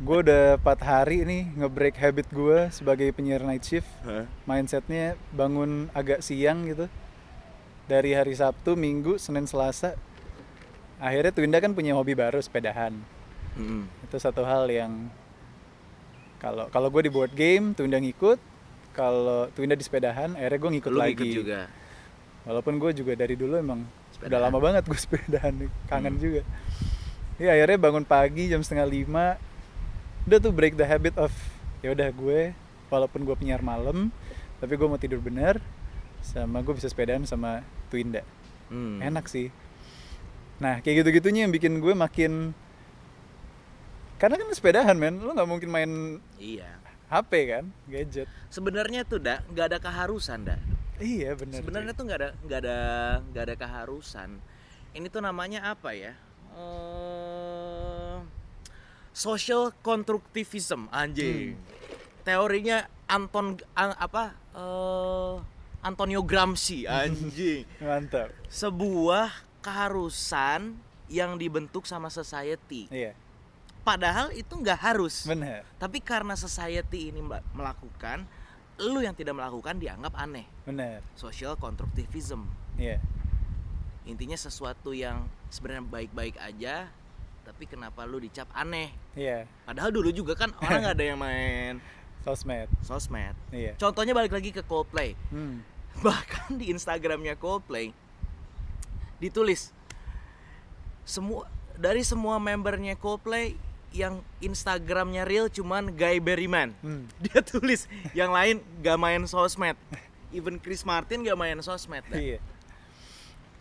[0.00, 3.86] Gue udah 4 hari nih nge-break habit gue sebagai penyiar night shift.
[4.48, 6.88] Mindsetnya bangun agak siang gitu.
[7.84, 9.98] Dari hari Sabtu, Minggu, Senin, Selasa.
[10.96, 12.94] Akhirnya Twinda kan punya hobi baru, sepedahan
[13.52, 13.84] Mm-mm.
[14.02, 15.12] itu satu hal yang
[16.38, 18.40] kalau kalau gue di board game Twinda ngikut
[18.90, 21.60] kalau Twinda di sepedahan akhirnya gue ngikut lu lagi ikut juga
[22.42, 24.42] walaupun gue juga dari dulu emang udah Sepedahan.
[24.42, 26.22] lama banget gue sepedahan kangen Hmm.
[26.22, 26.40] juga
[27.36, 29.36] ya akhirnya bangun pagi jam setengah lima
[30.24, 31.28] udah tuh break the habit of
[31.80, 32.56] ya udah gue
[32.88, 34.08] walaupun gue penyiar malam
[34.58, 35.60] tapi gue mau tidur bener
[36.22, 38.22] sama gue bisa sepedahan sama Twinda.
[38.72, 39.04] Hmm.
[39.04, 39.52] enak sih.
[40.56, 42.56] Nah kayak gitu gitunya yang bikin gue makin
[44.16, 45.20] karena kan sepedahan men.
[45.20, 45.90] Lo nggak mungkin main
[46.40, 46.78] iya.
[47.12, 47.64] HP kan?
[47.84, 48.30] Gadget.
[48.48, 50.62] Sebenarnya tuh dak nggak ada keharusan dak.
[51.02, 52.78] Iya bener sebenarnya tuh nggak ada nggak ada
[53.28, 54.30] nggak ada keharusan.
[54.94, 56.14] Ini tuh namanya apa ya?
[56.56, 58.16] Eh,
[59.12, 61.56] social constructivism anjing.
[62.22, 64.32] Teorinya Anton a- apa?
[64.54, 65.34] Eh,
[65.82, 67.66] Antonio Gramsci anjing.
[67.82, 68.30] Mantap.
[68.46, 70.78] Sebuah keharusan
[71.10, 72.86] yang dibentuk sama society.
[72.88, 73.12] Iya.
[73.82, 75.26] Padahal itu nggak harus.
[75.26, 75.66] Bener.
[75.76, 77.18] Tapi karena society ini
[77.52, 78.24] melakukan
[78.78, 80.46] lu yang tidak melakukan dianggap aneh.
[80.62, 81.02] Bener.
[81.18, 82.46] Social constructivism.
[82.78, 83.02] Iya.
[84.06, 86.90] Intinya sesuatu yang sebenarnya baik-baik aja
[87.42, 88.94] tapi kenapa lu dicap aneh?
[89.18, 89.50] Iya.
[89.66, 91.82] Padahal dulu juga kan orang ada yang main.
[92.22, 92.70] Sosmed.
[92.86, 93.34] Sosmed.
[93.50, 93.74] Iya.
[93.74, 95.18] Contohnya balik lagi ke Coldplay.
[95.34, 95.58] Hmm.
[96.06, 97.94] bahkan di Instagramnya Coldplay
[99.22, 99.70] ditulis
[101.06, 101.46] semua
[101.78, 103.54] dari semua membernya Coldplay
[103.92, 106.72] yang Instagramnya real cuman Guy Berryman.
[106.80, 107.04] Hmm.
[107.24, 107.86] dia tulis
[108.16, 109.76] yang lain gak main sosmed.
[110.32, 112.02] Even Chris Martin gak main sosmed.
[112.08, 112.18] Dah.
[112.24, 112.40] iya.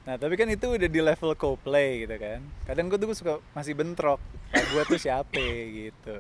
[0.08, 2.40] Nah tapi kan itu udah di level Coldplay gitu kan.
[2.64, 5.44] Kadang gue tuh suka masih bentrok nah, gue tuh siapa?
[5.68, 6.16] Gitu.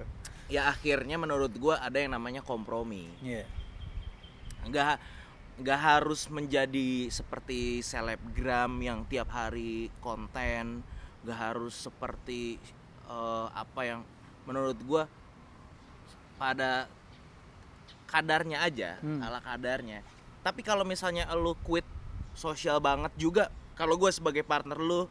[0.52, 3.08] Ya akhirnya menurut gua ada yang namanya kompromi.
[3.24, 3.48] Iya.
[4.68, 5.00] Nggak
[5.60, 10.80] nggak harus menjadi seperti selebgram yang tiap hari konten
[11.22, 12.56] nggak harus seperti
[13.10, 14.02] eh, apa yang
[14.48, 15.04] menurut gua
[16.40, 16.88] pada
[18.10, 19.22] kadarnya aja Hmm.
[19.22, 20.02] ala kadarnya.
[20.42, 21.86] Tapi kalau misalnya lu quit
[22.34, 25.06] sosial banget juga kalau gua sebagai partner lu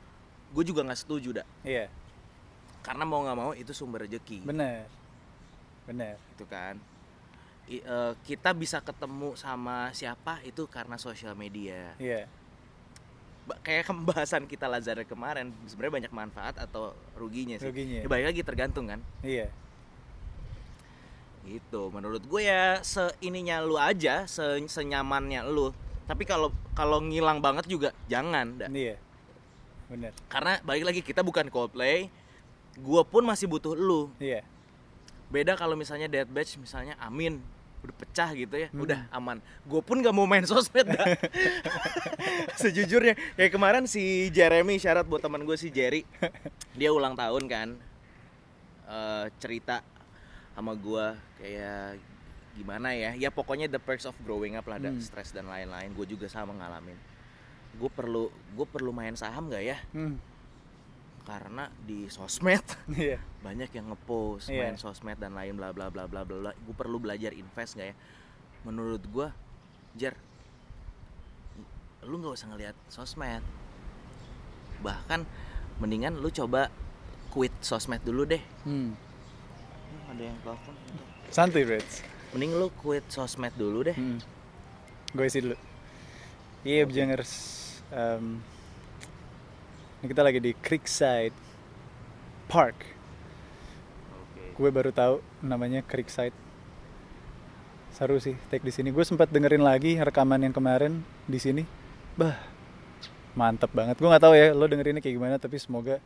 [0.50, 1.86] gue juga nggak setuju dah iya.
[2.82, 4.82] Karena mau nggak mau itu sumber rezeki bener.
[5.86, 6.18] Bener.
[6.34, 6.74] Gitu kan
[7.70, 11.94] Eh, kita bisa ketemu sama siapa itu karena sosial media.
[12.02, 12.26] Iya.
[13.46, 17.70] Ba- kayak pembahasan kita Lazada kemarin sebenarnya banyak manfaat atau ruginya sih.
[17.70, 18.02] Ruginya.
[18.02, 18.98] Ya, balik lagi tergantung kan.
[19.22, 19.54] Iya.
[21.46, 25.70] Gitu menurut gue ya seininya lu aja se senyamannya lu.
[26.10, 28.70] Tapi kalau kalau ngilang banget juga jangan dah.
[28.74, 28.98] iya.
[29.86, 30.10] Bener.
[30.26, 32.10] Karena balik lagi kita bukan Coldplay
[32.74, 34.10] gue pun masih butuh lu.
[34.18, 34.42] Iya.
[35.30, 37.38] Beda kalau misalnya Dead Batch misalnya Amin
[37.80, 38.84] udah pecah gitu ya Hmm.
[38.84, 39.38] udah aman.
[39.62, 41.06] Gue pun gak mau main sosmed dah.
[42.60, 46.04] Sejujurnya kayak kemarin si Jeremy syarat buat teman gue si Jerry.
[46.72, 47.68] Dia ulang tahun kan
[48.84, 49.86] Eh, cerita
[50.50, 51.06] sama gue
[51.38, 51.94] kayak
[52.52, 53.14] gimana ya.
[53.14, 54.98] Ya pokoknya the perks of growing up lah ada Hmm.
[54.98, 55.94] stres dan lain-lain.
[55.94, 56.98] Gue juga sama ngalamin.
[57.72, 59.78] Gue perlu gue perlu main saham gak ya?
[59.94, 60.18] Hmm.
[61.22, 63.20] Karena di sosmed Iya.
[63.40, 64.66] banyak yang ngepost Iya.
[64.66, 67.92] main sosmed dan lain bla bla bla bla bla bla gue perlu belajar invest gak
[67.92, 67.96] ya
[68.62, 69.28] menurut gue
[69.94, 70.14] jar
[72.02, 73.44] lu nggak usah ngeliat sosmed
[74.80, 75.28] bahkan
[75.76, 76.72] mendingan lu coba
[77.28, 78.92] quit sosmed dulu deh Hmm.
[78.92, 80.74] Hmm, ada yang telepon
[81.28, 82.02] Santuy, Reds.
[82.32, 84.18] mending lu quit sosmed dulu deh Hmm.
[85.10, 85.58] Gue isi dulu.
[86.62, 87.32] Iya, Bejangers.
[87.90, 88.38] Em,
[90.00, 91.36] ini kita lagi di Creekside
[92.46, 92.76] Park.
[94.10, 96.32] oke Gue baru tahu namanya Creekside.
[97.90, 98.88] Seru sih take di sini.
[98.88, 101.62] Gue sempat dengerin lagi rekaman yang kemarin di sini.
[102.14, 102.36] Bah,
[103.32, 103.96] mantep banget.
[103.96, 106.00] Gue nggak tahu ya lo dengerinnya kayak gimana, tapi semoga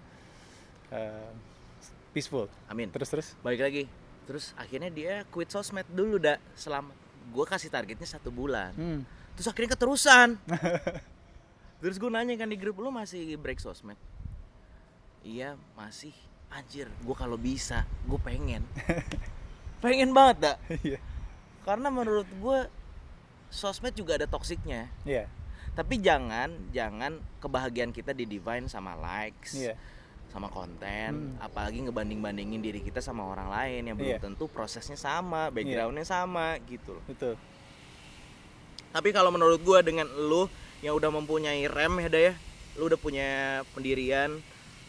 [0.90, 1.30] eh,
[2.10, 2.46] peaceful.
[2.66, 3.28] amin Terus terus.
[3.42, 3.84] balik lagi
[4.24, 6.96] terus akhirnya dia quit sosmed dulu dah selama
[7.28, 9.04] gue kasih targetnya satu bulan Hmm.
[9.36, 10.40] terus akhirnya keterusan
[11.84, 14.00] terus gue nanya kan di grup lu masih break sosmed
[15.20, 16.16] iya masih
[16.48, 18.64] anjir gue kalau bisa gue pengen
[19.84, 20.96] pengen banget dak Iya.
[21.60, 22.58] karena menurut gue
[23.52, 25.28] sosmed juga ada toksiknya Iya.
[25.76, 29.76] tapi jangan jangan kebahagiaan kita di divine sama likes Iya.
[30.32, 31.36] sama konten Hmm.
[31.36, 34.24] apalagi ngebanding bandingin diri kita sama orang lain yang belum Iya.
[34.24, 37.36] tentu prosesnya sama backgroundnya sama gitu loh Betul.
[38.88, 40.46] Tapi kalau menurut gua dengan lu
[40.84, 42.32] yang udah mempunyai rem ya Daya,
[42.76, 43.28] lu udah punya
[43.72, 44.36] pendirian,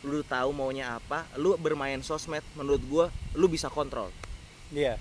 [0.03, 4.11] lu udah tahu maunya apa, lu bermain sosmed menurut gua lu bisa kontrol.
[4.75, 4.99] Iya.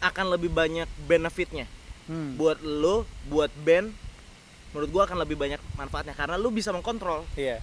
[0.00, 1.68] Akan lebih banyak benefitnya
[2.06, 2.38] Hmm.
[2.38, 3.90] buat lu, buat band.
[4.70, 7.26] Menurut gua akan lebih banyak manfaatnya karena lu bisa mengkontrol.
[7.36, 7.58] Iya.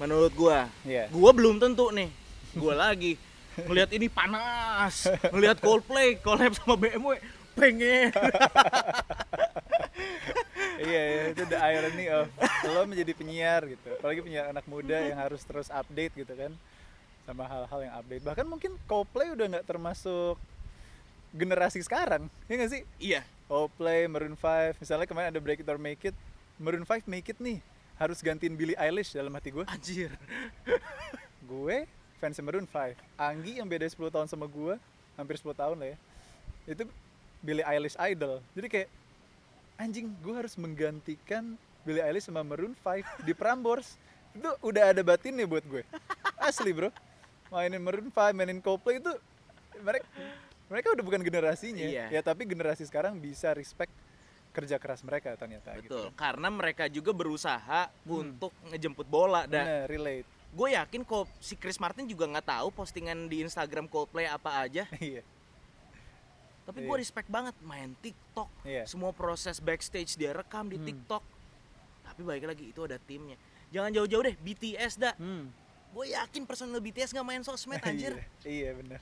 [0.00, 0.70] Menurut gua.
[0.86, 1.10] Iya.
[1.12, 2.08] Gua belum tentu nih.
[2.56, 3.18] Gua lagi
[3.60, 7.18] ngelihat ini panas, ngelihat Coldplay collab sama BMW
[7.52, 8.08] pengen.
[10.80, 12.26] iya, iya, itu the irony of
[12.64, 13.88] lo menjadi penyiar gitu.
[14.00, 16.52] Apalagi penyiar anak muda yang harus terus update gitu kan
[17.28, 18.24] sama hal-hal yang update.
[18.24, 20.40] Bahkan mungkin Coldplay udah nggak termasuk
[21.30, 22.82] generasi sekarang, ya nggak sih?
[22.98, 23.22] iya.
[23.50, 26.16] Coldplay, Maroon 5, misalnya kemarin ada Break It or Make It,
[26.54, 27.58] Maroon 5 Make It nih
[27.98, 29.66] harus gantiin Billie Eilish dalam hati gue.
[29.66, 30.14] Anjir.
[31.50, 31.84] Gue
[32.22, 32.94] fans Maroon 5.
[33.18, 34.78] Anggi yang beda 10 tahun sama gue,
[35.18, 35.96] hampir 10 tahun lah ya.
[36.68, 36.86] Itu
[37.42, 38.38] Billie Eilish idol.
[38.54, 38.88] Jadi kayak
[39.80, 43.96] anjing, gue harus menggantikan Billie Eilish sama Maroon 5 di Prambors.
[44.36, 45.82] Itu udah ada batinnya buat gue.
[46.36, 46.92] Asli, Bro.
[47.50, 49.10] Mainin Maroon 5, mainin Coldplay itu
[49.82, 50.06] mereka
[50.70, 51.82] mereka udah bukan generasinya.
[51.82, 52.06] Iya.
[52.14, 53.90] Ya, tapi generasi sekarang bisa respect
[54.54, 55.90] kerja keras mereka ternyata gitu.
[55.90, 60.26] Betul, karena mereka juga berusaha untuk ngejemput bola dan Bener, relate.
[60.50, 64.90] gue yakin kok si Chris Martin juga nggak tahu postingan di Instagram Coldplay apa aja
[64.98, 65.22] Iya.
[66.62, 67.00] Tapi gue Iya.
[67.00, 68.48] respect banget main TikTok.
[68.62, 68.84] Iya.
[68.84, 70.86] semua proses backstage dia rekam di Hmm.
[70.86, 71.22] TikTok.
[72.02, 73.38] Tapi balik lagi itu ada timnya.
[73.70, 75.14] Jangan jauh-jauh deh BTS dah.
[75.16, 75.50] Hmm.
[75.90, 78.14] gue yakin personel BTS nggak main sosmed anjir.
[78.40, 79.00] Iya, iya bener.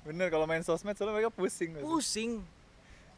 [0.00, 2.46] Bener kalau main sosmed soalnya mereka pusing pusing.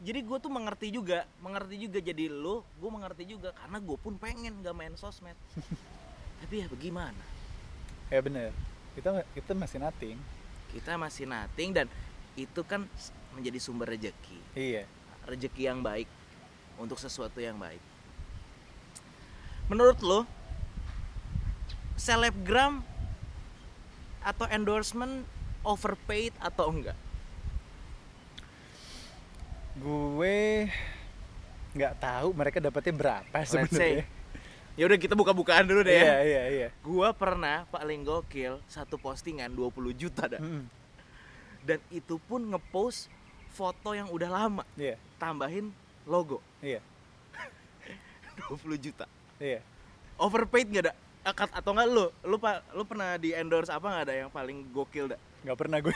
[0.01, 4.17] Jadi gue tuh mengerti juga mengerti juga jadi lo gue mengerti juga karena gue pun
[4.17, 5.37] pengen nggak main sosmed.
[6.41, 7.23] Tapi ya bagaimana?
[8.09, 8.49] Ya bener.
[8.93, 10.17] Kita kita masih nothing.
[10.69, 11.85] Kita masih nating dan
[12.33, 12.89] itu kan
[13.35, 14.39] menjadi sumber rejeki.
[14.53, 14.85] Iya.
[15.25, 16.07] Rejeki yang baik
[16.77, 17.81] untuk sesuatu yang baik.
[19.67, 20.19] Menurut lo
[21.97, 22.83] selebgram
[24.23, 25.23] atau endorsement
[25.63, 26.97] overpaid atau enggak?
[29.79, 30.69] Gue
[31.73, 34.05] nggak tahu mereka dapatnya berapa sebenarnya.
[34.77, 36.17] ya udah kita buka-bukaan dulu deh iya ya.
[36.21, 40.41] Iya iya gua pernah paling gokil satu postingan 20 juta dah.
[40.41, 40.65] Mm,
[41.61, 43.09] dan itu pun ngepost
[43.53, 44.63] foto yang udah lama.
[44.73, 44.97] Iya.
[45.21, 45.69] Tambahin
[46.09, 46.41] logo.
[46.59, 46.81] Iya.
[48.49, 49.05] 20 juta.
[49.37, 49.61] Iya.
[50.17, 54.03] Overpaid nggak ada Akat atau enggak lu lu pak lu pernah di endorse apa nggak
[54.11, 55.95] ada yang paling gokil dah nggak pernah gue.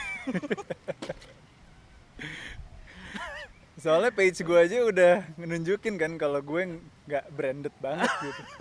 [3.84, 8.42] Soalnya page gue aja udah nunjukin kan kalau gue nggak branded banget gitu.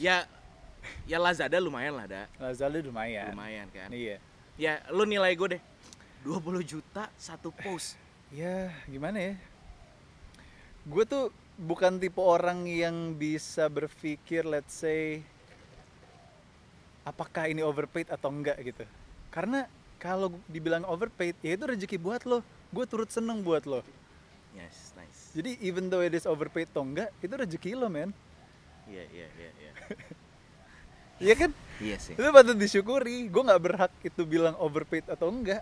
[0.00, 0.24] Ya
[1.04, 3.36] ya Lazada lumayan lah dah Lazada lumayan.
[3.36, 3.92] Lumayan kan.
[3.94, 4.16] Iya.
[4.58, 5.62] Ya lu nilai gue deh
[6.24, 7.96] 20 juta satu post.
[8.28, 9.34] Ya gimana ya?
[10.84, 15.24] Gue tuh bukan tipe orang yang bisa berpikir let's say
[17.08, 18.84] apakah ini overpaid atau enggak gitu.
[19.32, 19.64] Karena
[19.96, 22.44] kalau dibilang overpaid ya itu rezeki buat lo.
[22.68, 23.80] Gue turut seneng buat lo.
[24.52, 25.32] Yes nice.
[25.32, 28.12] Jadi even though it is overpaid atau enggak itu rezeki lo men.
[28.84, 29.72] Iya iya iya iya.
[31.20, 31.50] Iya kan?
[31.80, 32.12] Iya sih.
[32.16, 33.28] Itu patut disyukuri.
[33.28, 35.60] Gue nggak berhak itu bilang overpaid atau enggak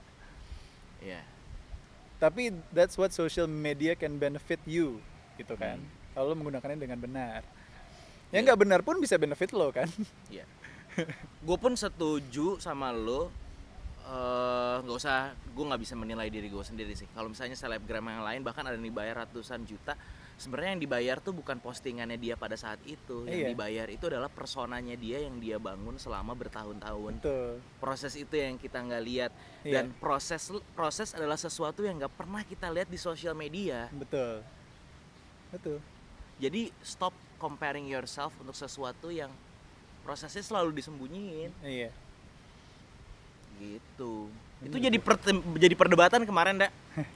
[1.03, 1.23] iya.
[2.19, 4.99] Tapi that's what social media can benefit you
[5.39, 5.79] gitu kan.
[5.79, 5.97] Hmm.
[6.19, 7.47] kalau lo menggunakannya dengan benar.
[8.29, 8.35] Iya.
[8.35, 9.87] yang nggak benar pun bisa benefit lo kan?
[10.29, 10.45] Iya.
[11.47, 13.31] Gue pun setuju sama lo.
[14.09, 17.07] Eh, nggak usah gue nggak bisa menilai diri gue sendiri sih.
[17.15, 19.95] Kalau misalnya selebgram yang lain bahkan ada yang dibayar ratusan juta
[20.39, 23.27] sebenarnya yang dibayar tuh bukan postingannya dia pada saat itu.
[23.27, 23.49] Yang Iya.
[23.53, 27.19] dibayar itu adalah personanya dia yang dia bangun selama bertahun-tahun.
[27.19, 27.59] Betul.
[27.77, 29.33] Proses itu yang kita nggak lihat.
[29.59, 29.83] Iya.
[29.83, 33.91] dan proses proses adalah sesuatu yang nggak pernah kita lihat di sosial media.
[33.91, 34.41] Betul.
[35.51, 35.83] Betul.
[36.39, 39.29] Jadi stop comparing yourself untuk sesuatu yang
[40.01, 41.51] prosesnya selalu disembunyiin.
[41.61, 41.91] Iya.
[43.59, 44.31] Gitu.
[44.59, 44.71] Bener.
[44.71, 46.73] itu jadi pertem- jadi perdebatan kemarin dak.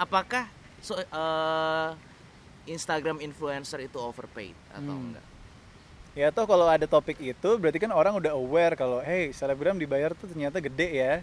[0.00, 0.48] Apakah
[0.80, 1.88] so, eh,
[2.64, 5.06] Instagram influencer itu overpaid atau Hmm.
[5.10, 5.26] enggak
[6.12, 10.12] Ya toh kalau ada topik itu berarti kan orang udah aware kalau hey selebgram dibayar
[10.12, 11.14] tuh ternyata gede ya.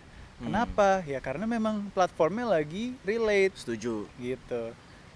[0.42, 0.50] Hmm.
[0.50, 1.06] Kenapa?
[1.06, 4.64] Ya karena memang platformnya lagi relate setuju gitu.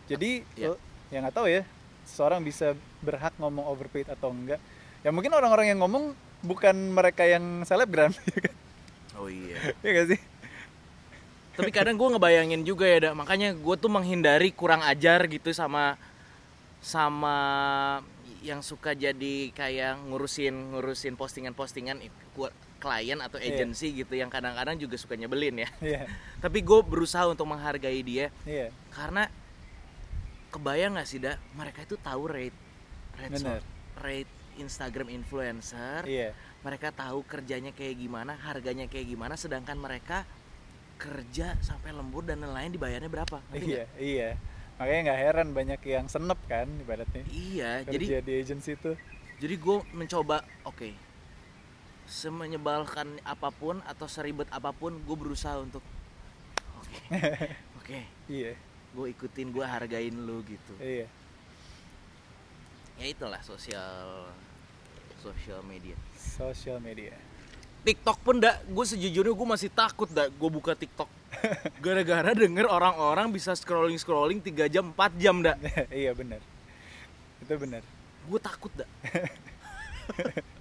[0.05, 0.69] Jadi Ya.
[0.69, 1.65] lo- ya nggak tahu ya
[2.05, 4.61] seorang bisa berhak ngomong overpaid atau enggak.
[5.01, 6.13] Ya mungkin orang-orang yang ngomong
[6.45, 8.55] bukan mereka yang selebgram ya kan?
[9.17, 10.19] oh iya ya gak sih?
[11.53, 15.95] tapi kadang gue ngebayangin juga ya dak makanya gue tuh menghindari kurang ajar gitu sama
[16.83, 17.37] sama
[18.43, 22.03] yang suka jadi kayak ngurusin ngurusin postingan-postingan
[22.77, 23.55] klien atau Iya.
[23.55, 26.01] agensi gitu yang kadang-kadang juga suka nyebelin ya Iya.
[26.43, 28.75] tapi gue berusaha untuk menghargai dia Iya.
[28.91, 29.31] karena
[30.51, 32.57] kebayang nggak sih dak mereka itu tahu rate
[33.15, 33.63] rate so-
[33.97, 34.27] rate
[34.59, 36.35] Instagram influencer Iya.
[36.61, 40.27] mereka tahu kerjanya kayak gimana harganya kayak gimana sedangkan mereka
[40.99, 43.89] kerja sampai lembur dan lain-lain dibayarnya berapa Ngerti Iya, nggak?
[44.73, 47.23] Makanya nggak heran banyak yang senep kan ibaratnya.
[47.29, 48.93] iya Kerja jadi di agency itu.
[49.37, 50.89] jadi gue mencoba oke
[52.03, 55.81] semenyebalkan apa pun atau seribet apa pun gue berusaha untuk
[56.75, 56.99] oke
[57.79, 58.55] oke Iya,
[58.93, 61.07] gue ikutin gue hargain lu gitu iya.
[62.95, 64.27] ya itulah sosial
[65.19, 67.15] sosial media Social media.
[67.83, 71.07] TikTok pun dak gue sejujurnya gue masih takut dak gue buka TikTok
[71.83, 75.57] gara-gara denger orang-orang bisa scrolling scrolling 3 jam 4 jam dak
[75.91, 76.39] iya benar.
[77.43, 77.83] Itu benar.
[78.23, 78.87] gue takut dak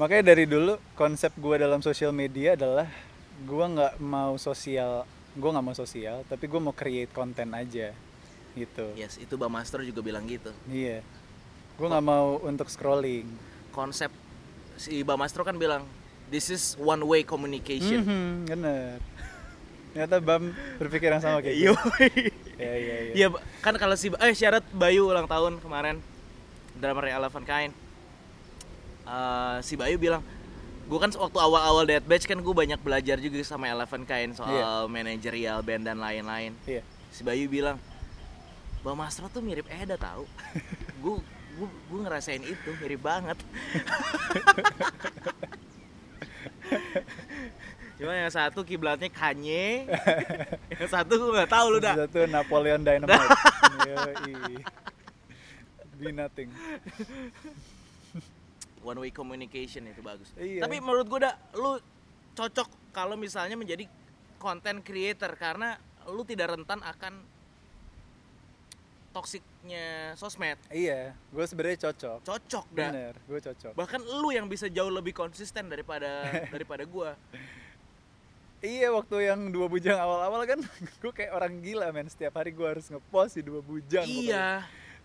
[0.00, 2.88] Makanya dari dulu konsep gue dalam sosial media adalah
[3.44, 5.04] gue nggak mau sosial,
[5.36, 7.92] gue nggak mau sosial, tapi gue mau create konten aja,
[8.56, 8.86] gitu.
[8.96, 11.04] yes itu Bang Master juga bilang gitu Iya.
[11.76, 13.28] Gue nggak mau untuk scrolling.
[13.72, 14.12] konsep
[14.76, 15.84] si Bang Master kan bilang
[16.32, 18.96] this is one way communication Mhm, bener.
[19.92, 21.76] Ternyata Bam berpikir yang sama kayak gitu.
[22.56, 23.12] Iya iya iya.
[23.14, 23.26] Iya,
[23.60, 26.00] kan kalau si eh syarat Bayu ulang tahun kemarin
[26.74, 27.72] drummer Elephant Kind.
[29.02, 30.24] Eh, si Bayu bilang,
[30.82, 34.48] gue kan waktu awal-awal Dead Batch kan gue banyak belajar juga sama Elephant Kind soal
[34.48, 34.88] Iya.
[34.88, 36.56] manajerial band dan lain-lain.
[36.64, 36.80] Iya.
[37.10, 37.76] Si Bayu bilang,
[38.80, 40.24] Bang Mastro tuh mirip Eda tahu.
[40.98, 41.14] gue
[41.60, 43.36] gue ngerasain itu mirip banget.
[48.02, 49.86] Cuma yang satu kiblatnya Kanye,
[50.74, 51.94] yang satu gue nggak tahu lu dah.
[52.02, 53.14] Satu Napoleon Dynamite.
[56.02, 56.50] Be nothing.
[58.82, 60.34] one way communication itu bagus.
[60.34, 60.66] Iya.
[60.66, 61.78] Tapi menurut gue dah lu
[62.34, 63.86] cocok kalau misalnya menjadi
[64.42, 65.78] content creator karena
[66.10, 67.22] lu tidak rentan akan
[69.12, 70.56] toksiknya sosmed.
[70.72, 72.18] Iya, gue sebenarnya cocok.
[72.24, 72.90] Cocok dah.
[72.90, 73.72] Bener, gue cocok.
[73.76, 77.12] Bahkan lu yang bisa jauh lebih konsisten daripada daripada gua.
[78.62, 80.62] Iya waktu yang dua bujang awal-awal kan
[81.02, 84.30] gue kayak orang gila men setiap hari gue harus ngepost di dua bujang pokoknya.
[84.30, 84.48] Iya.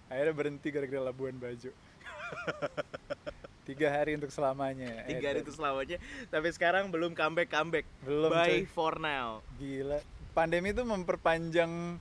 [0.07, 1.73] akhirnya berhenti gara-gara Labuan Bajo
[3.67, 5.97] tiga hari untuk selamanya Tiga hari itu selamanya.
[6.29, 7.83] Tapi sekarang belum comeback comeback.
[8.05, 8.71] Belum, Bye coy.
[8.71, 9.41] for now.
[9.57, 9.99] gila
[10.37, 11.97] pandemi itu memperpanjang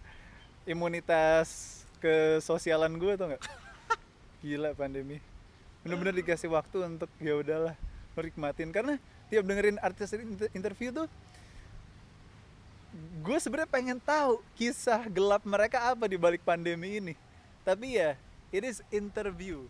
[0.68, 3.42] imunitas kesosialan gue tuh nggak?
[4.44, 5.18] Gila pandemi.
[5.82, 7.74] Bener-bener dikasih waktu untuk ya udahlah
[8.16, 8.96] lo nikmatin karena
[9.28, 11.04] tiap dengerin artis inter- interview tuh
[13.20, 17.14] gue sebenarnya pengen tahu kisah gelap mereka apa di balik pandemi ini.
[17.60, 18.16] Tapi ya
[18.48, 19.68] it is interview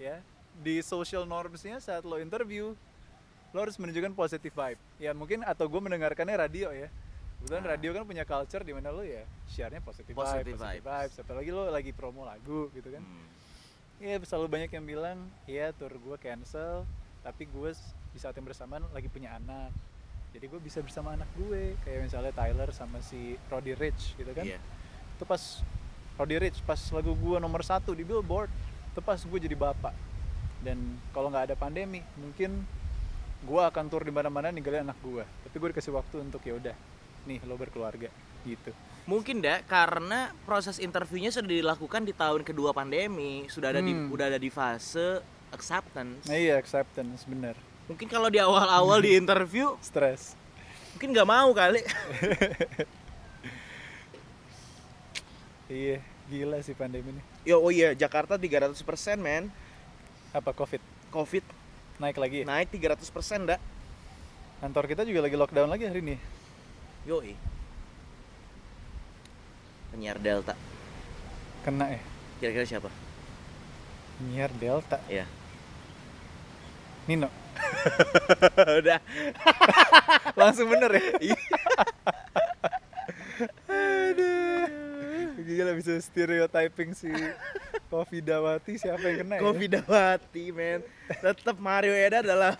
[0.00, 0.24] ya.
[0.64, 2.72] Di social normsnya saat lo interview
[3.52, 4.80] lo harus menunjukkan positive vibe.
[4.96, 6.88] Ya mungkin atau gue mendengarkannya radio ya
[7.42, 10.86] kebetulan radio kan punya culture di mana lo ya share-nya positive, Positive vibe, positive vibes.
[11.10, 13.26] vibes apalagi lo lagi promo lagu gitu kan Hmm.
[13.98, 16.82] Iya selalu banyak yang bilang iya tour gue cancel
[17.20, 17.70] tapi gue
[18.08, 19.70] di saat yang bersamaan lagi punya anak
[20.30, 24.42] jadi gue bisa bersama anak gue kayak misalnya Tyler sama si Roddy Rich gitu kan
[24.42, 24.58] Iya.
[25.12, 25.62] itu pas
[26.14, 28.50] Roddy Rich pas lagu gue nomor satu di Billboard
[28.88, 29.94] itu pas gue jadi bapak
[30.60, 30.78] dan
[31.10, 32.66] kalau nggak ada pandemi mungkin
[33.40, 36.74] gue akan tur di mana-mana ninggalin anak gue tapi gue dikasih waktu untuk ya udah
[37.24, 38.08] nih lo berkeluarga
[38.42, 43.90] gitu Mungkin dah karena proses interviewnya sudah dilakukan di tahun kedua pandemi, sudah ada di
[43.90, 44.08] Hmm.
[44.08, 45.18] udah ada di fase
[45.50, 46.22] acceptance.
[46.24, 50.38] nah iya acceptance bener Mungkin kalau di awal-awal di interview stress
[50.94, 51.82] mungkin nggak mau kali.
[55.68, 55.98] iya
[56.28, 58.78] gila sih pandemi ini Yo, oh iya, Jakarta 300%
[59.18, 59.50] men.
[60.30, 60.78] apa covid
[61.10, 61.42] Covid
[61.98, 62.46] naik lagi ya?
[62.46, 63.02] naik 300%
[63.44, 63.58] dah.
[64.60, 66.16] kantor kita juga lagi lockdown lagi hari ini
[67.02, 67.34] Yoi.
[69.90, 70.54] Penyiar Delta.
[71.62, 72.02] kena ya
[72.42, 72.90] Kira-kira siapa?
[74.22, 75.26] nyiar delta Iya.
[77.06, 77.26] Nino
[78.78, 78.98] Udah.
[80.38, 81.38] langsung bener ya Iya.
[83.68, 84.66] Aduh.
[85.42, 87.10] Gila bisa stereotyping si
[87.86, 89.82] Kofi Dawati siapa yang kena Kofi ya?
[89.82, 90.80] Dawati, men.
[91.12, 92.54] Tetap Mario Eda adalah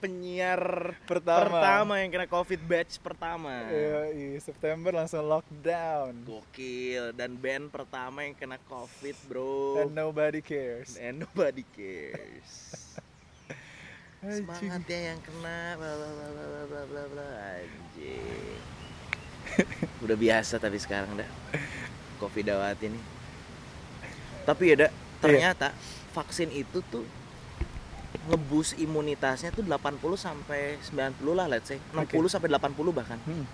[0.00, 3.68] penyiar pertama, pertama yang kena covid batch pertama.
[3.68, 6.24] Iya, iya, September langsung lockdown.
[6.24, 7.12] Gokil.
[7.12, 9.84] Dan band pertama yang kena covid bro.
[9.84, 10.96] And nobody cares.
[10.96, 12.50] And nobody cares.
[14.40, 17.28] Semangat ya yang kena bla bla bla bla bla bla bla
[17.60, 18.60] anjing.
[20.04, 21.28] Udah biasa tapi sekarang dah.
[22.16, 23.00] Covid dawati ini.
[24.40, 25.20] tapi ya dak iya.
[25.20, 26.10] ternyata yeah.
[26.16, 27.04] vaksin itu tuh
[28.28, 31.78] ngebus imunitasnya tuh 80 sampai 90 lah let's say.
[31.96, 32.28] 60 Oke.
[32.28, 33.18] sampai 80 bahkan.
[33.24, 33.46] Hmm.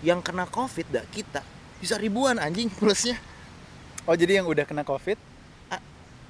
[0.00, 1.44] Yang kena Covid dak kita
[1.80, 3.20] bisa ribuan anjing plusnya.
[4.08, 5.16] Oh jadi yang udah kena COVID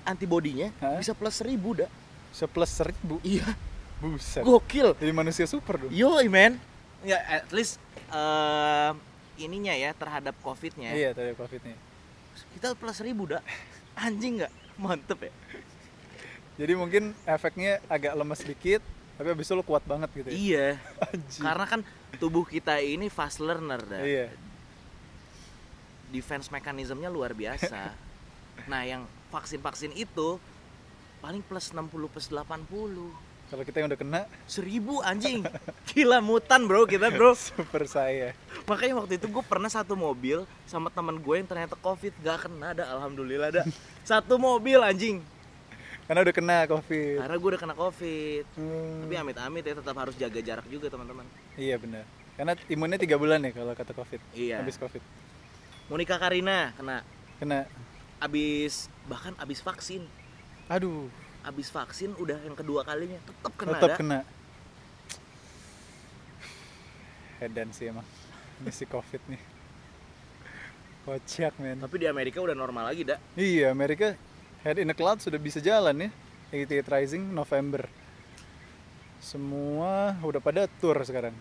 [0.05, 0.69] Antibodinya
[1.01, 1.91] bisa plus 1000 dak.
[2.35, 3.47] seplus seribu, Iya,
[4.03, 4.43] buset.
[4.43, 4.99] gokil.
[4.99, 5.89] Jadi manusia super dong.
[5.95, 6.59] Yoi man
[7.07, 7.79] Ya at least
[8.11, 8.91] eh,
[9.39, 11.79] ininya ya terhadap covidnya Iya tadi COVID-nya.
[12.59, 13.39] Kita plus ribu dah
[13.95, 14.53] Anjing nggak
[14.83, 15.33] Mantep ya
[16.55, 18.83] Jadi mungkin efeknya agak lemes dikit,
[19.19, 20.35] tapi abis itu lo kuat banget gitu ya.
[20.35, 20.69] Iya.
[21.11, 21.43] Anjing.
[21.43, 21.81] Karena kan
[22.23, 24.31] tubuh kita ini fast learner dah Iya.
[26.15, 27.91] Defense mekanismenya luar biasa.
[28.71, 29.03] Nah yang
[29.35, 30.39] vaksin-vaksin itu
[31.19, 32.69] Paling plus 60 plus 80
[33.49, 35.41] Kalau kita yang udah kena, Seribu anjing.
[35.89, 37.33] Gila mutan bro kita bro.
[37.49, 38.37] Super saya.
[38.69, 42.77] Makanya waktu itu gue pernah satu mobil sama teman gue yang ternyata covid gak kena
[42.77, 43.63] ada alhamdulillah ada
[44.05, 45.25] satu mobil anjing
[46.05, 47.17] Karena udah kena COVID.
[47.17, 49.01] karena gue udah kena covid Hmm.
[49.03, 51.25] tapi amit-amit ya tetap harus jaga jarak juga teman-teman
[51.55, 52.05] Iya benar.
[52.35, 54.21] Karena imunnya tiga bulan ya kalau kata COVID.
[54.35, 54.61] Iya.
[54.61, 55.01] Habis COVID.
[55.87, 57.01] Monica Karina kena
[57.37, 57.65] Kena.
[58.17, 60.05] abis bahkan abis vaksin
[60.67, 61.09] Aduh.
[61.43, 64.19] abis vaksin udah yang kedua kalinya tetap kena tetap kena.
[67.37, 68.07] Hedan sih emang.
[68.61, 69.43] Ini si COVID nih.
[71.05, 71.77] Kocak men.
[71.79, 74.17] tapi di Amerika udah normal lagi dah Iya Amerika
[74.65, 76.11] Head in the Cloud sudah bisa jalan ya.
[76.51, 77.85] 88 Rising November.
[79.21, 81.35] Semua udah pada tour sekarang.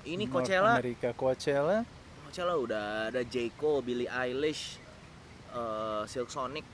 [0.00, 1.84] ini North Coachella Amerika Coachella.
[2.24, 4.80] Coachella udah ada J Cole, Billie Eilish,
[5.52, 6.64] eh, Silk Sonic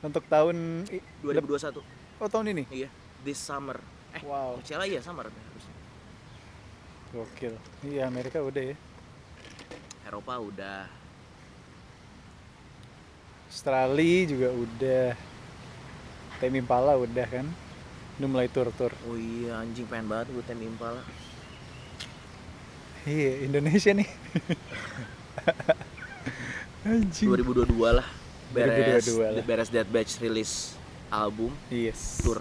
[0.00, 1.84] Untuk tahun i- 2021
[2.16, 2.64] Oh tahun ini.
[2.72, 2.88] iya
[3.20, 3.76] this summer
[4.10, 4.56] eh Wow.
[4.56, 5.74] Coachella iya summer harusnya
[7.12, 7.54] Gokil.
[7.84, 8.76] Iya Amerika udah ya.
[10.06, 10.88] Eropa udah
[13.50, 15.04] Australia juga udah.
[16.38, 17.46] Tame Impala udah kan.
[18.16, 18.94] Udah mulai tur-tur.
[19.04, 21.02] Oh iya anjing pengen banget gue Tame Impala
[23.02, 24.04] Iya, Indonesia nih.
[26.82, 27.28] Anjing.
[27.28, 28.08] 2022 lah
[28.50, 29.44] beres 2022 lah.
[29.44, 30.74] beres Dead Batch rilis
[31.08, 32.18] album Yes.
[32.18, 32.40] tour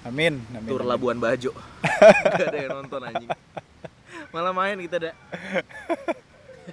[0.00, 0.38] Amin.
[0.48, 0.90] amin tour amin.
[0.90, 1.50] Labuan Bajo
[2.34, 3.30] gak ada yang nonton anjing
[4.30, 5.14] malah main kita dah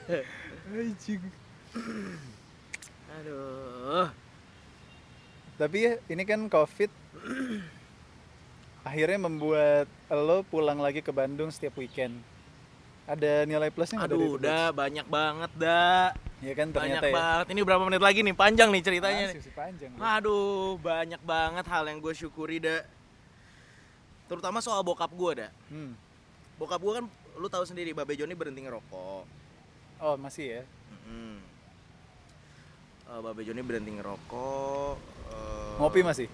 [0.71, 1.21] Anjing.
[3.17, 4.07] Aduh
[5.57, 6.91] Tapi ya ini kan COVID
[8.83, 12.21] akhirnya membuat lo pulang lagi ke Bandung setiap weekend.
[13.03, 16.13] Ada nilai plusnya nggak aduh udah banyak banget dah?
[16.37, 17.15] Ya kan banyak ternyata ya.
[17.15, 19.89] banget ini berapa menit lagi nih panjang nih ceritanya nih Masih sih panjang.
[19.91, 20.05] Bro.
[20.05, 20.45] aduh
[20.77, 22.85] banyak banget hal yang gue syukuri dah
[24.27, 25.97] terutama soal bokap gue dah Hmm.
[26.55, 29.23] bokap gue kan lu tahu sendiri Babe Joni berhenti ngerokok
[29.97, 30.63] Oh masih ya.
[31.03, 31.41] Mm.
[33.07, 34.95] Eh, Babe Joni berhenti ngerokok.
[35.31, 36.27] eh, Ngopi masih.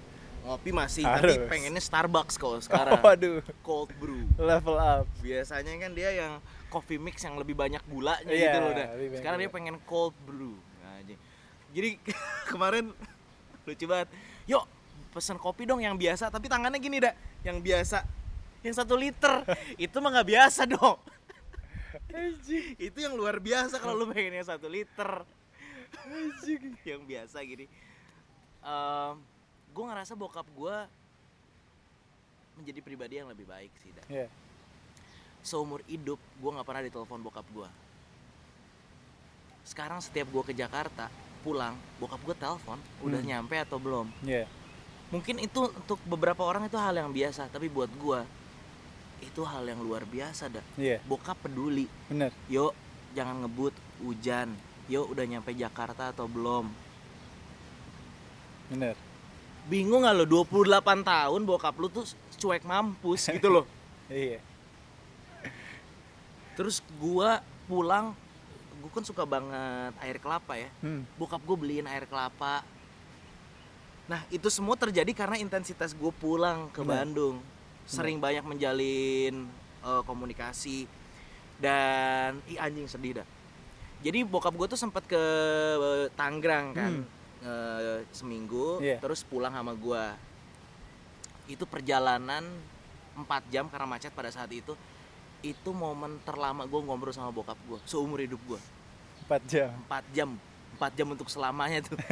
[0.43, 1.39] Ngopi masih, Harus.
[1.39, 2.99] tapi pengennya Starbucks kalau sekarang.
[2.99, 4.27] Waduh, Cold brew.
[4.35, 5.05] level up.
[5.19, 6.33] Biasanya kan dia yang
[6.67, 8.87] coffee mix yang lebih banyak gulanya Iya, gitu loh dah.
[8.91, 10.57] lebih banyak Sekarang dia pengen cold brew.
[10.81, 11.19] Nah, anjing.
[11.71, 11.89] Jadi
[12.51, 12.89] kemarin
[13.65, 14.09] lucu banget.
[14.43, 14.63] Yuk,
[15.11, 17.13] pesen kopi dong yang biasa, tapi tangannya gini dah.
[17.43, 18.07] yang biasa
[18.63, 19.43] yang satu liter
[19.75, 20.95] itu mah nggak biasa dong
[22.79, 25.27] itu yang luar biasa kalau lu pengen yang satu liter
[26.89, 27.65] yang biasa gini
[28.59, 29.15] Em,
[29.69, 30.75] gue ngerasa bokap gue
[32.53, 33.91] menjadi pribadi yang lebih baik sih.
[34.07, 34.29] Iya.
[35.41, 37.67] seumur hidup gue nggak pernah ditelepon bokap gue
[39.63, 43.27] sekarang setiap gue ke Jakarta pulang bokap gue telepon udah Hmm.
[43.27, 44.47] nyampe atau belum Iya.
[45.09, 48.19] mungkin itu untuk beberapa orang itu hal yang biasa tapi buat gue
[49.21, 51.03] itu hal yang luar biasa dah Iya.
[51.03, 52.31] bokap peduli Bener.
[52.47, 52.71] yuk
[53.11, 54.55] jangan ngebut hujan
[54.91, 56.67] yuk udah nyampe Jakarta atau belum?
[58.71, 58.95] Bener.
[59.63, 60.27] bingung gak lo?
[60.27, 62.03] 28 tahun bokap lu tuh
[62.35, 63.65] cuek mampus gitu loh.
[64.11, 64.43] Iya.
[66.53, 68.13] terus gua pulang
[68.77, 70.69] gua kan suka banget air kelapa ya.
[70.83, 71.07] Hmm.
[71.15, 72.61] bokap gue beliin air kelapa.
[74.11, 77.07] Nah itu semua terjadi karena intensitas gue pulang ke Benar.
[77.07, 77.39] Bandung.
[77.87, 79.47] Sering banyak menjalin
[79.79, 80.85] eh, komunikasi.
[81.55, 83.27] Dan ih anjing sedih dah
[84.03, 85.21] jadi bokap gue tuh sempat ke
[85.79, 86.93] eh, Tangerang kan
[87.41, 88.99] eh, seminggu Iya.
[88.99, 90.03] terus pulang sama gue
[91.47, 92.43] itu perjalanan
[93.13, 94.73] 4 jam karena macet pada saat itu.
[95.43, 98.59] Itu momen terlama gue ngobrol sama bokap gue seumur hidup gue
[99.27, 99.69] 4 jam.
[99.91, 100.29] 4 jam.
[100.79, 101.99] 4 jam untuk selamanya tuh.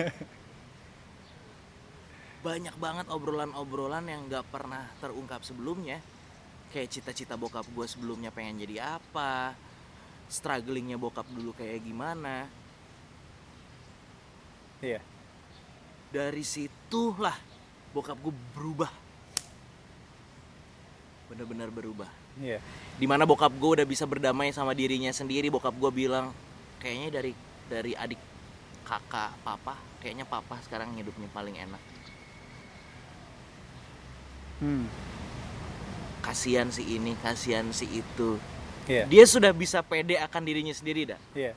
[2.46, 6.04] Banyak banget obrolan-obrolan yang nggak pernah terungkap sebelumnya.
[6.76, 9.56] Kayak cita-cita bokap gue sebelumnya pengen jadi apa
[10.32, 12.48] strugglingnya bokap dulu kayak gimana
[14.80, 15.04] Iya.
[16.10, 17.36] dari situlah
[17.92, 18.90] bokap gue berubah
[21.28, 22.10] benar-benar berubah
[22.40, 22.64] Iya.
[22.96, 26.32] di mana bokap gue udah bisa berdamai sama dirinya sendiri bokap gue bilang
[26.80, 27.32] kayaknya dari
[27.68, 28.20] dari adik
[28.88, 31.84] kakak papa kayaknya papa sekarang hidupnya paling enak
[34.62, 34.86] Hmm.
[36.22, 38.38] kasihan si ini kasihan si itu
[38.86, 39.06] Iya.
[39.06, 41.54] dia sudah bisa pede akan dirinya sendiri dah Iya.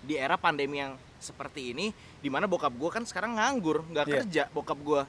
[0.00, 4.14] di era pandemi yang seperti ini di mana bokap gue kan sekarang nganggur nggak Iya.
[4.18, 5.02] kerja bokap gue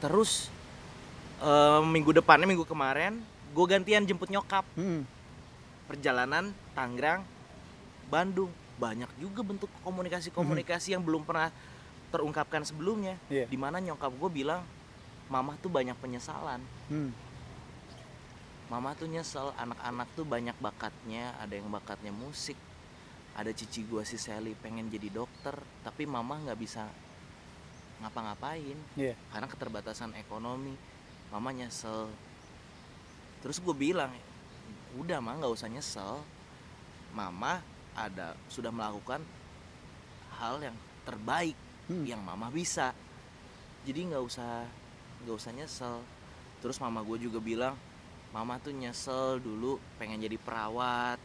[0.00, 0.48] terus
[1.40, 3.20] eh, minggu depannya minggu kemarin
[3.50, 5.02] gue gantian jemput nyokap Hmm.
[5.86, 7.26] perjalanan Tangerang
[8.06, 11.52] Bandung banyak juga bentuk komunikasi-komunikasi yang belum pernah
[12.10, 13.46] terungkapkan sebelumnya Iya.
[13.46, 14.62] di mana nyokap gue bilang
[15.30, 17.14] mama tuh banyak penyesalan Hmm.
[18.66, 22.58] mama tuh nyesel anak-anak tuh banyak bakatnya ada yang bakatnya musik
[23.32, 26.86] ada cici gue si Sally pengen jadi dokter tapi mama nggak bisa
[27.98, 29.14] ngapa-ngapain Iya.
[29.30, 30.74] karena keterbatasan ekonomi
[31.28, 32.10] mama nyesel
[33.40, 34.10] terus gue bilang
[34.92, 36.18] udah mah nggak usah nyesel
[37.10, 37.62] mama
[37.92, 39.22] ada sudah melakukan
[40.36, 41.54] hal yang terbaik
[41.86, 42.06] Hmm.
[42.06, 42.94] yang mama bisa
[43.82, 44.62] jadi nggak usah
[45.20, 45.96] nggak usah nyesel
[46.58, 47.74] terus mama gue juga bilang
[48.30, 51.18] mama tuh nyesel dulu pengen jadi perawat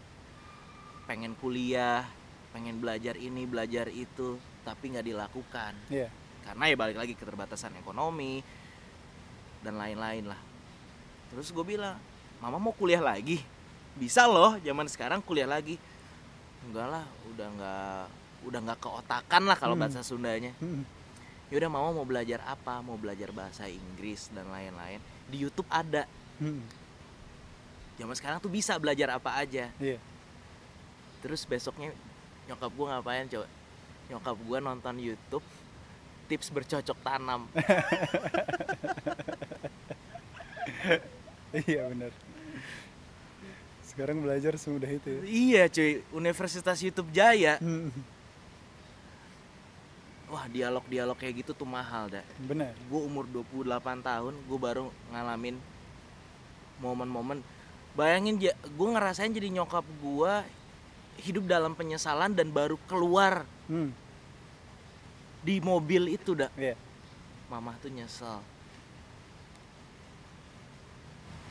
[1.06, 2.04] pengen kuliah
[2.50, 6.10] pengen belajar ini belajar itu tapi nggak dilakukan Iya.
[6.44, 8.42] karena ya balik lagi keterbatasan ekonomi
[9.62, 10.40] dan lain-lain lah
[11.30, 11.98] terus gue bilang
[12.38, 13.42] mama mau kuliah lagi
[13.96, 15.78] bisa loh zaman sekarang kuliah lagi
[16.64, 18.04] enggak lah udah nggak
[18.46, 19.84] udah nggak keotakan lah kalau Hmm.
[19.86, 20.84] bahasa Sundanya Hmm.
[21.48, 26.60] Yaudah mama mau belajar apa mau belajar bahasa Inggris dan lain-lain di YouTube ada Hmm.
[27.96, 29.96] zaman sekarang tuh bisa belajar apa aja Iya.
[31.20, 31.96] terus besoknya
[32.46, 33.48] nyokap gue ngapain coba
[34.06, 35.46] nyokap gue nonton YouTube
[36.26, 37.48] tips bercocok tanam
[41.56, 42.12] Iya benar.
[43.82, 45.08] Sekarang belajar semudah itu.
[45.08, 45.22] ya.
[45.24, 47.90] iya cuy Universitas YouTube Jaya Hmm.
[50.26, 52.74] Wah dialog-dialog kayak gitu tuh mahal dah Benar.
[52.74, 53.66] gue umur 28
[54.02, 55.56] tahun gue baru ngalamin
[56.78, 57.40] momen-momen
[57.94, 60.34] bayangin gue ngerasain jadi nyokap gue
[61.22, 63.90] hidup dalam penyesalan dan baru keluar Hmm.
[65.42, 66.78] di mobil itu dah Iya.
[67.48, 68.38] mama tuh nyesel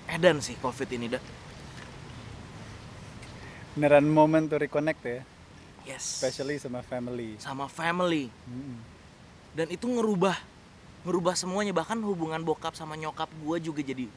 [0.07, 1.23] edan sih covid ini dah
[3.75, 5.27] Beneran moment to reconnect ya,
[5.85, 7.37] yes especially sama family.
[7.37, 8.81] sama family Hmm.
[9.53, 10.37] dan itu ngerubah
[11.05, 14.09] ngerubah semuanya bahkan hubungan bokap sama nyokap gue juga jadi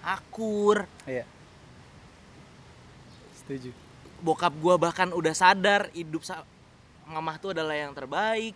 [0.00, 1.26] akur Iya.
[3.36, 3.74] Setuju.
[4.20, 6.46] bokap gue bahkan udah sadar hidup sa
[7.04, 8.54] mamah tuh adalah yang terbaik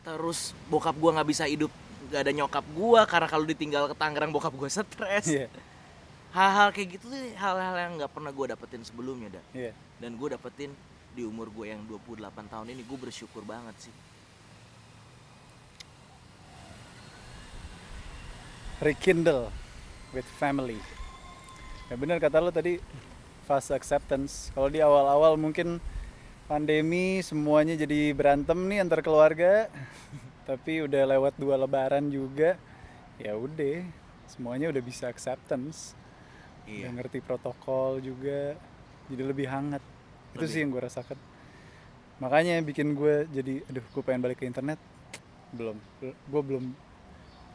[0.00, 1.68] terus bokap gue nggak bisa hidup
[2.06, 5.50] gak ada nyokap gue karena kalau ditinggal ke Tangerang bokap gue stres Iya
[6.36, 9.72] hal-hal kayak gitu sih hal-hal yang nggak pernah gue dapetin sebelumnya dah yeah.
[9.96, 10.68] dan gue dapetin
[11.16, 13.94] di umur gue yang 28 tahun ini gue bersyukur banget sih.
[18.84, 19.48] Rekindle
[20.12, 20.76] with family.
[21.88, 22.76] Ya benar kata lo tadi
[23.48, 24.52] fast acceptance.
[24.52, 25.80] Kalau di awal-awal mungkin
[26.44, 29.72] pandemi semuanya jadi berantem nih antar keluarga.
[30.48, 32.60] Tapi udah lewat dua lebaran juga
[33.16, 33.88] ya udah
[34.28, 35.96] semuanya udah bisa acceptance.
[36.66, 36.90] Iya.
[36.90, 38.58] ngerti protokol juga
[39.06, 39.82] jadi lebih hangat
[40.32, 40.50] itu Lebih.
[40.50, 41.18] sih yang gue rasakan
[42.16, 44.80] makanya bikin gue jadi aduh gue pengen balik ke internet
[45.52, 46.64] belum gue belum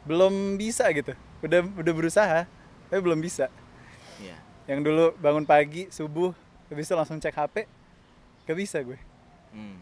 [0.02, 2.40] belum bisa gitu udah udah berusaha
[2.88, 3.52] tapi belum bisa
[4.16, 4.38] Iya.
[4.66, 6.32] yang dulu bangun pagi subuh
[6.66, 7.66] habis itu langsung cek hp
[8.42, 8.98] gak bisa gue
[9.52, 9.76] Hmm.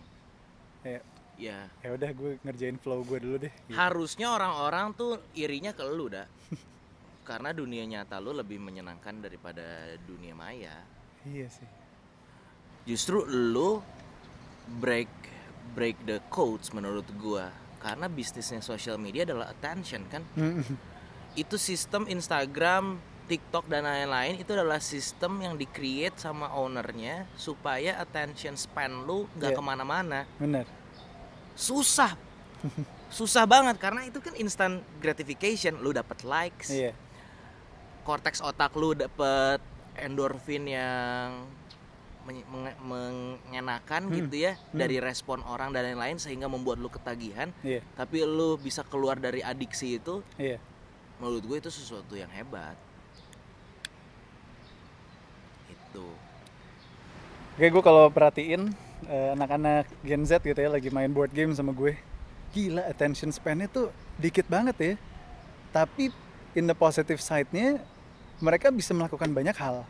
[0.83, 1.01] ya
[1.39, 1.72] Ya.
[1.81, 3.72] ya udah gue ngerjain flow gue dulu deh gitu.
[3.72, 6.28] Harusnya orang-orang tuh irinya ke lu dah.
[7.21, 9.62] Karena dunia nyata lu lebih menyenangkan daripada
[10.03, 10.77] dunia maya.
[11.23, 11.68] iya sih
[12.89, 13.85] Justru lu
[14.81, 15.09] break
[15.77, 17.53] break the codes menurut gua.
[17.79, 20.25] Karena bisnisnya social media adalah attention kan.
[21.33, 22.99] Itu sistem Instagram,
[23.31, 29.55] TikTok dan lain-lain itu adalah sistem yang di-create sama ownernya supaya attention span lu nggak
[29.55, 29.59] Iya.
[29.59, 30.21] ke mana-mana.
[30.37, 30.66] bener
[31.55, 32.16] Susah,
[33.12, 35.79] susah banget karena itu kan instant gratification.
[35.79, 36.91] Lu dapat likes, iya
[38.03, 39.61] korteks otak lu dapet
[39.98, 41.44] endorfin yang
[42.24, 44.14] men- menge- mengenakan Hmm.
[44.16, 47.53] gitu ya dari respon orang dan lain-lain sehingga membuat lu ketagihan.
[47.61, 47.80] Iya.
[47.96, 50.57] Tapi lu bisa keluar dari adiksi itu iya.
[51.20, 52.76] menurut gue itu sesuatu yang hebat.
[55.68, 56.07] Itu.
[57.57, 58.72] Oke, gue kalau perhatiin
[59.05, 61.96] eh, anak-anak Gen Z gitu ya lagi main board game sama gue,
[62.53, 64.94] gila attention span-nya tuh dikit banget ya.
[65.70, 66.09] Tapi
[66.57, 67.78] in the positive side-nya
[68.41, 69.84] mereka bisa melakukan banyak hal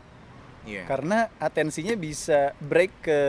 [0.67, 3.19] iya karena atensinya bisa break ke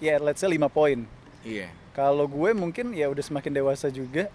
[0.00, 1.08] ya let's say 5 poin.
[1.40, 4.28] iya Kalau gue mungkin ya udah semakin dewasa juga,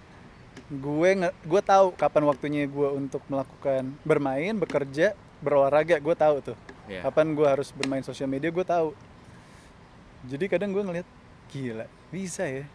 [0.66, 5.14] gue gue tahu kapan waktunya gue untuk melakukan bermain, bekerja,
[5.46, 6.58] berolahraga, gue tahu tuh.
[6.90, 8.98] iya Kapan gue harus bermain sosial media, gue tahu.
[10.26, 11.08] Jadi kadang gue ngeliat,
[11.54, 12.66] gila, bisa ya.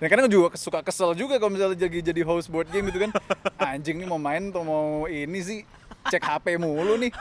[0.00, 3.12] Dan kadang juga suka kesel juga kalau misalnya jadi jadi host board game gitu kan.
[3.76, 5.60] Anjing nih mau main atau mau ini sih
[6.08, 7.12] cek HP mulu nih.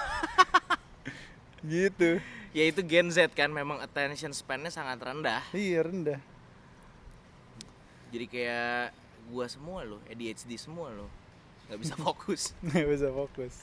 [1.64, 2.20] gitu.
[2.52, 6.20] ya itu Gen Z kan memang attention span-nya sangat rendah Iya rendah.
[8.12, 8.84] jadi kayak
[9.26, 11.10] gua semua loh ADHD semua loh
[11.66, 13.54] nggak bisa fokus Nggak bisa fokus.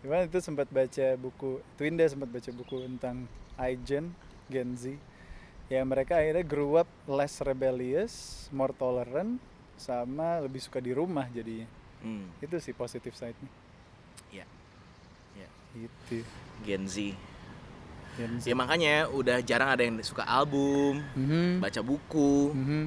[0.00, 3.28] Gimana itu sempat baca buku, Twinda sempat baca buku tentang
[3.60, 4.12] iGen,
[4.48, 4.96] Gen Z.
[5.68, 9.36] Ya mereka akhirnya grew up less rebellious, more tolerant,
[9.76, 11.68] sama lebih suka di rumah jadinya.
[12.00, 12.40] hmm.
[12.40, 13.48] Itu sih positive side-nya.
[15.72, 16.26] Gitu.
[16.60, 17.14] Gen Z
[18.14, 18.44] Gen Z.
[18.44, 21.62] Ya makanya udah jarang ada yang suka album, Mhm.
[21.62, 22.82] baca buku, Mhm.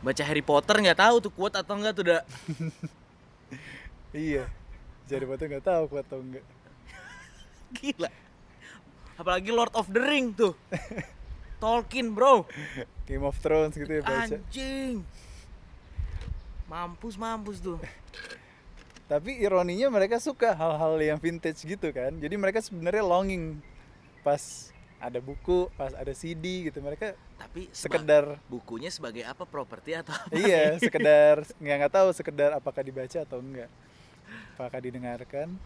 [0.00, 2.22] baca Harry Potter nggak tahu tuh kuat atau enggak tuh udah
[4.14, 4.48] Iya.
[5.04, 6.44] Jadi waktu nggak tahu kuat atau enggak.
[7.76, 8.08] gila.
[9.14, 10.56] Apalagi Lord of the Ring tuh.
[11.60, 12.46] Tolkien bro,
[13.02, 14.30] Game of Thrones gitu ya baca.
[14.30, 15.02] anjing.
[16.66, 17.82] Mampus mampus tuh.
[19.08, 22.12] Tapi ironinya mereka suka hal-hal yang vintage gitu kan.
[22.20, 23.56] Jadi mereka sebenarnya longing
[24.20, 24.68] pas
[25.00, 26.84] ada buku, pas ada CD gitu.
[26.84, 30.36] Mereka Tapi sekedar bukunya sebagai apa properti atau apa?
[30.36, 33.72] iya, sekedar nggak nggak tahu sekedar apakah dibaca atau enggak.
[34.54, 35.56] Apakah didengarkan?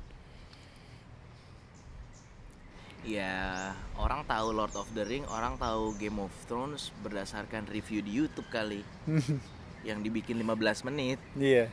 [3.03, 8.15] Ya, orang tahu Lord of the Ring, orang tahu Game of Thrones berdasarkan review di
[8.23, 8.87] YouTube kali.
[9.83, 11.19] yang dibikin 15 menit.
[11.35, 11.67] Iya,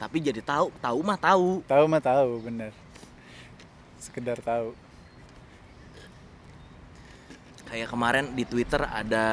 [0.00, 1.60] Tapi jadi tahu, tahu mah tahu.
[1.68, 2.72] tahu mah tahu bener.
[4.00, 4.72] Sekedar tahu.
[7.70, 9.26] kayak kemarin di Twitter ada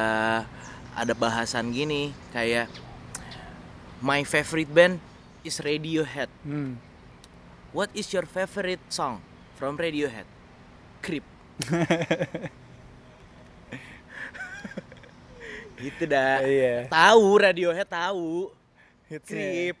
[0.94, 2.70] ada bahasan gini kayak
[3.98, 5.02] my favorite band
[5.42, 6.30] is Radiohead.
[6.46, 6.78] Hmm.
[7.74, 9.18] What is your favorite song
[9.58, 10.24] from Radiohead?
[11.02, 11.26] Creep.
[15.82, 16.38] gitu dah.
[16.42, 16.86] Iya.
[16.86, 18.54] Tahu Radiohead tahu.
[19.10, 19.26] Hitsnya.
[19.26, 19.76] Creep.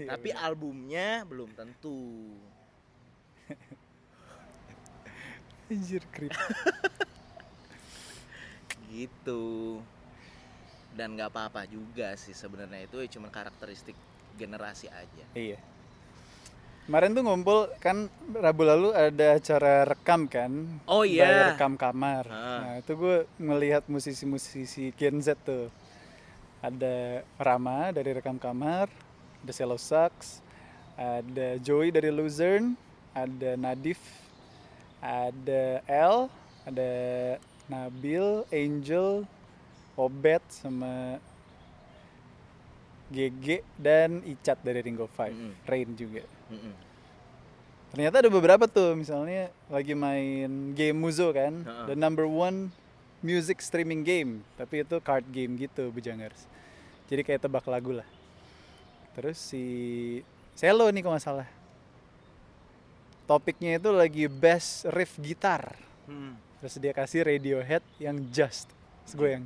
[0.00, 2.32] Iya, Tapi albumnya belum tentu.
[5.70, 6.32] Anjir creep.
[8.90, 9.78] gitu
[10.98, 13.94] dan nggak apa-apa juga sih sebenarnya itu cuma karakteristik
[14.34, 15.62] generasi aja Iya.
[16.90, 20.50] Kemarin tuh ngumpul kan Rabu lalu ada acara rekam kan.
[20.90, 21.22] Oh, iya.
[21.22, 22.26] Bayar rekam kamar.
[22.26, 22.58] Ah.
[22.66, 25.70] Nah itu gue ngelihat musisi-musisi Gen Z tuh.
[26.58, 28.90] Ada Rama dari rekam kamar,
[29.42, 30.40] ada Cello Sax,
[30.96, 32.76] ada Joey dari Luzerne,
[33.16, 34.00] ada Nadif,
[35.00, 36.28] ada El,
[36.68, 36.90] ada
[37.70, 39.24] Nabil, Angel,
[39.96, 41.16] Obet sama
[43.10, 45.54] GG dan Icat dari Ring of Five, Mm-mm.
[45.66, 46.22] Rain juga.
[46.52, 46.74] Mm-mm.
[47.90, 51.90] Ternyata ada beberapa tuh, misalnya lagi main game Muzo kan, Ha-ha.
[51.90, 52.70] the number one
[53.18, 56.46] music streaming game, tapi itu card game gitu, Bujangers.
[57.10, 58.06] Jadi kayak tebak lagu lah.
[59.14, 59.64] Terus si
[60.54, 61.48] Selo nih kalau nggak salah.
[63.24, 65.72] Topiknya itu lagi best riff gitar.
[66.04, 66.36] Hmm.
[66.60, 68.68] Terus dia kasih Radiohead yang Just.
[69.06, 69.44] Terus gue yang,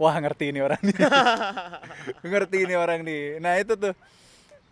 [0.00, 0.96] wah ngerti ini orang nih.
[2.32, 3.42] ngerti ini orang nih.
[3.42, 3.94] Nah itu tuh.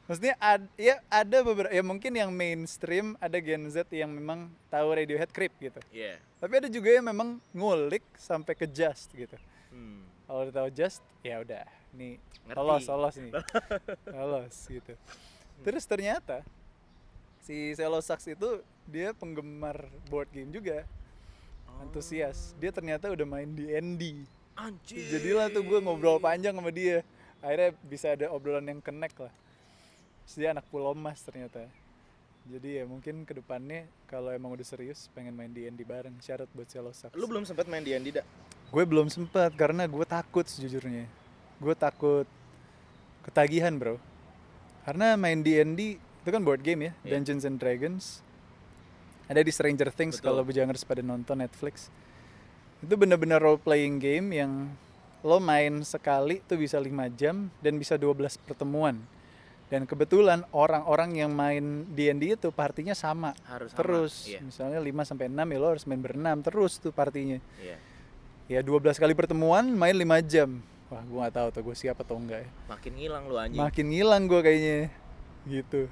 [0.03, 4.99] Maksudnya ad, ya ada beberapa, ya mungkin yang mainstream ada Gen Z yang memang tahu
[4.99, 5.81] Radiohead Creep gitu.
[5.95, 6.19] Iya.
[6.43, 9.39] Tapi ada juga yang memang ngulik sampai ke Just gitu.
[9.71, 10.05] Hmm.
[10.33, 12.17] Kalau udah tahu Just, ya udah, nih
[12.49, 12.57] Ngerti.
[12.57, 13.33] lolos, lolos nih,
[14.17, 14.97] lolos gitu.
[15.61, 16.41] Terus ternyata
[17.45, 20.89] si Selo Sax itu dia penggemar board game juga,
[21.85, 22.57] antusias.
[22.57, 24.25] Dia ternyata udah main di ND.
[24.57, 25.05] Anjir.
[25.13, 27.05] Jadilah tuh gue ngobrol panjang sama dia.
[27.45, 29.33] Akhirnya bisa ada obrolan yang connect lah.
[30.25, 31.69] Terus dia anak Pulau Mas ternyata.
[32.49, 36.17] Jadi ya mungkin ke depannya kalau emang udah serius pengen main di ND bareng.
[36.25, 37.13] Syarat buat Selo Sax.
[37.21, 38.25] Lu belum sempat main di Andi, Dak?
[38.73, 41.05] Gue belum sempat karena gue takut sejujurnya.
[41.61, 42.25] Gue takut
[43.23, 44.01] ketagihan bro.
[44.83, 47.21] Karena main D&D itu kan board game ya, Iya.
[47.21, 48.25] Dungeons and Dragons.
[49.29, 51.93] Ada di Stranger Things kalau bujangers pada nonton Netflix.
[52.83, 54.73] Itu bener-bener role playing game yang
[55.23, 58.99] lo main sekali tuh bisa 5 jam dan bisa 12 pertemuan.
[59.71, 63.33] Dan kebetulan orang-orang yang main D&D itu partinya sama.
[63.47, 64.15] Harus sama, terus.
[64.27, 64.41] iya.
[64.43, 67.77] Misalnya 5 sampai 6 ya lo harus main berenam terus tuh partinya Iya.
[68.53, 72.17] Ya 12 kali pertemuan main 5 jam wah gue nggak tahu tuh gue siapa atau
[72.17, 73.59] enggak ya Makin hilang lu anjing.
[73.59, 74.79] makin ngilang gue kayaknya
[75.45, 75.89] gitu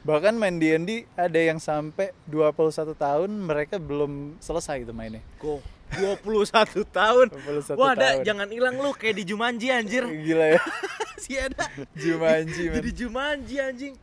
[0.00, 5.64] bahkan main D&D ada yang sampai 21 tahun mereka belum selesai itu mainnya Go.
[5.94, 6.44] 21
[6.90, 7.26] tahun.
[7.30, 8.20] 21 Wah, tahun.
[8.20, 10.02] jangan hilang lu kayak di Jumanji anjir.
[10.04, 10.62] gila ya
[11.22, 11.70] si ada.
[11.94, 13.94] Jumanji man Jadi Jumanji anjing.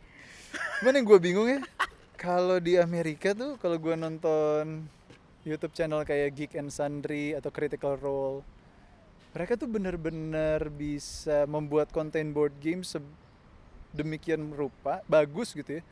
[0.81, 1.59] mana yang gue bingung ya
[2.15, 4.87] kalau di Amerika tuh kalau gue nonton
[5.41, 8.45] YouTube channel kayak Geek and Sundry atau Critical Role.
[9.33, 12.83] Mereka tuh bener-bener bisa membuat konten board game
[13.95, 15.83] demikian rupa bagus gitu ya.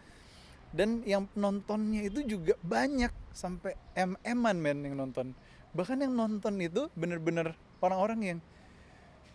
[0.70, 5.34] Dan yang nontonnya itu juga banyak sampai mm-an men yang nonton.
[5.74, 8.40] Bahkan yang nonton itu bener-bener orang-orang yang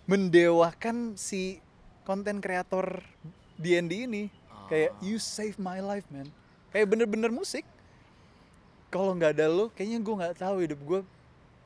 [0.07, 1.59] mendewakan si
[2.07, 3.03] konten kreator
[3.59, 4.31] D&D ini.
[4.71, 6.31] Kayak you save my life man.
[6.71, 7.67] Kayak bener-bener musik
[8.95, 11.01] kalau nggak ada lo kayaknya gue nggak tahu hidup gue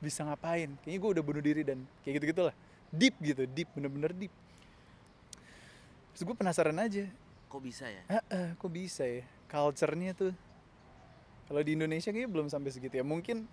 [0.01, 0.73] bisa ngapain.
[0.81, 2.55] Kayaknya gue udah bunuh diri dan kayak gitu gitulah
[2.89, 4.33] deep gitu deep bener-bener deep.
[6.17, 7.05] Terus gue penasaran aja.
[7.53, 8.01] Kok bisa ya?
[8.09, 9.29] ah, ah, kok bisa ya?
[9.45, 10.33] Culture-nya tuh
[11.53, 13.05] kalau di Indonesia kayaknya belum sampai segitu ya.
[13.05, 13.45] Mungkin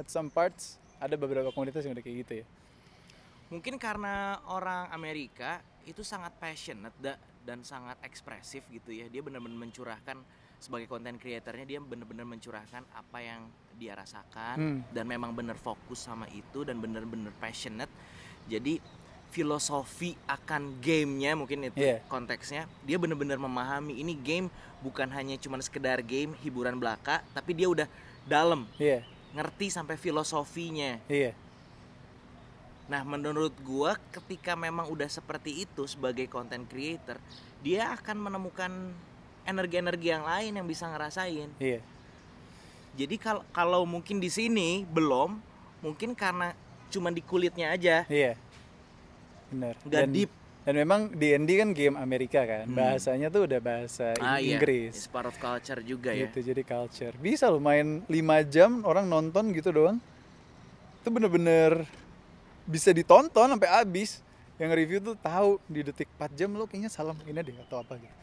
[0.00, 2.46] at some parts ada beberapa komunitas yang udah kayak gitu ya.
[3.52, 9.12] Mungkin karena orang Amerika itu sangat passionate da- dan sangat ekspresif gitu ya.
[9.12, 10.24] Dia benar-benar mencurahkan
[10.60, 14.80] sebagai konten kreatornya dia benar-benar mencurahkan apa yang dia rasakan Hmm.
[14.92, 17.88] dan memang benar fokus sama itu dan benar-benar passionate.
[18.44, 18.76] Jadi
[19.30, 22.02] filosofi akan gamenya mungkin itu Iya.
[22.10, 24.50] konteksnya dia benar-benar memahami ini game
[24.82, 27.86] bukan hanya cuma sekedar game hiburan belaka tapi dia udah
[28.26, 31.30] dalam iya ngerti sampai filosofinya iya
[32.90, 37.22] Nah, menurut gua ketika memang udah seperti itu sebagai content creator,
[37.62, 38.90] dia akan menemukan
[39.46, 41.48] energi-energi yang lain yang bisa ngerasain.
[41.60, 41.80] iya.
[42.98, 45.38] Jadi kalau kalau mungkin di sini belum,
[45.80, 46.52] mungkin karena
[46.90, 48.34] cuma di kulitnya aja, iya.
[49.50, 49.74] Benar.
[49.86, 50.30] Nggak dan, deep.
[50.66, 52.66] dan memang D&D kan game Amerika kan.
[52.66, 52.74] Hmm.
[52.74, 54.94] bahasanya tuh udah bahasa Ah iya, Inggris.
[54.94, 56.26] It's part of culture juga ya.
[56.28, 57.14] gitu jadi culture.
[57.18, 58.10] Bisa lo main 5
[58.50, 59.98] jam orang nonton gitu doang.
[61.02, 61.86] Itu bener-bener
[62.66, 64.22] bisa ditonton sampai habis.
[64.60, 67.96] Yang review tuh tahu di detik 4 jam lo kayaknya salah ini deh atau apa
[67.96, 68.16] gitu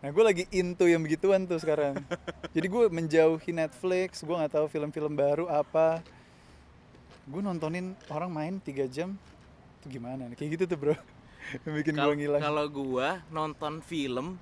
[0.00, 2.00] nah gue lagi into yang begituan tuh sekarang
[2.50, 6.00] jadi gue menjauhi Netflix gue nggak tahu film-film baru apa
[7.22, 9.12] gue nontonin orang main 3 jam
[9.78, 10.96] itu gimana nih kayak gitu tuh bro
[11.76, 14.36] bikin gue ngilang Kalau gua nonton film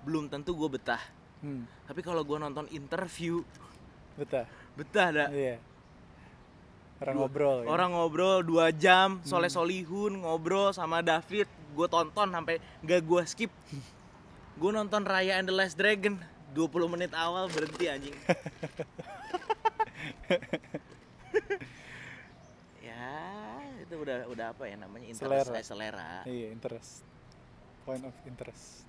[0.00, 1.02] belum tentu gua betah.
[1.38, 3.44] hmm, Tapi kalau gua nonton interview
[4.14, 5.28] betah betah dah.
[5.28, 5.60] iya
[6.98, 7.66] orang Dua- ngobrol ya.
[7.68, 9.24] Orang ngobrol 2 jam, Hmm.
[9.24, 13.52] Soleh Solihun ngobrol sama David, gue tonton sampai gak gue skip.
[14.58, 16.18] Gue nonton Raya and the Last Dragon
[16.50, 18.10] 20 menit awal berhenti anjing.
[22.82, 23.06] ya,
[23.78, 25.54] itu udah udah apa ya namanya interest Selera.
[25.54, 26.10] eh, selera.
[26.26, 27.06] Iya, interest.
[27.86, 28.82] Point of interest.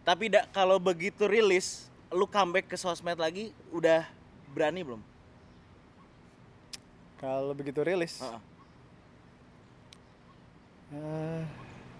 [0.00, 4.08] Tapi da, kalau begitu rilis, lu comeback ke sosmed lagi udah
[4.56, 5.02] berani belum?
[7.20, 8.40] Kalau begitu rilis, Heeh.
[10.96, 11.44] eh,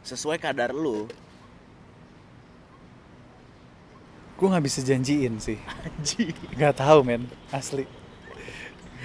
[0.00, 1.04] sesuai kadar lu
[4.40, 5.60] gue nggak bisa janjiin sih.
[6.56, 7.28] Nggak tahu men.
[7.52, 7.84] Asli.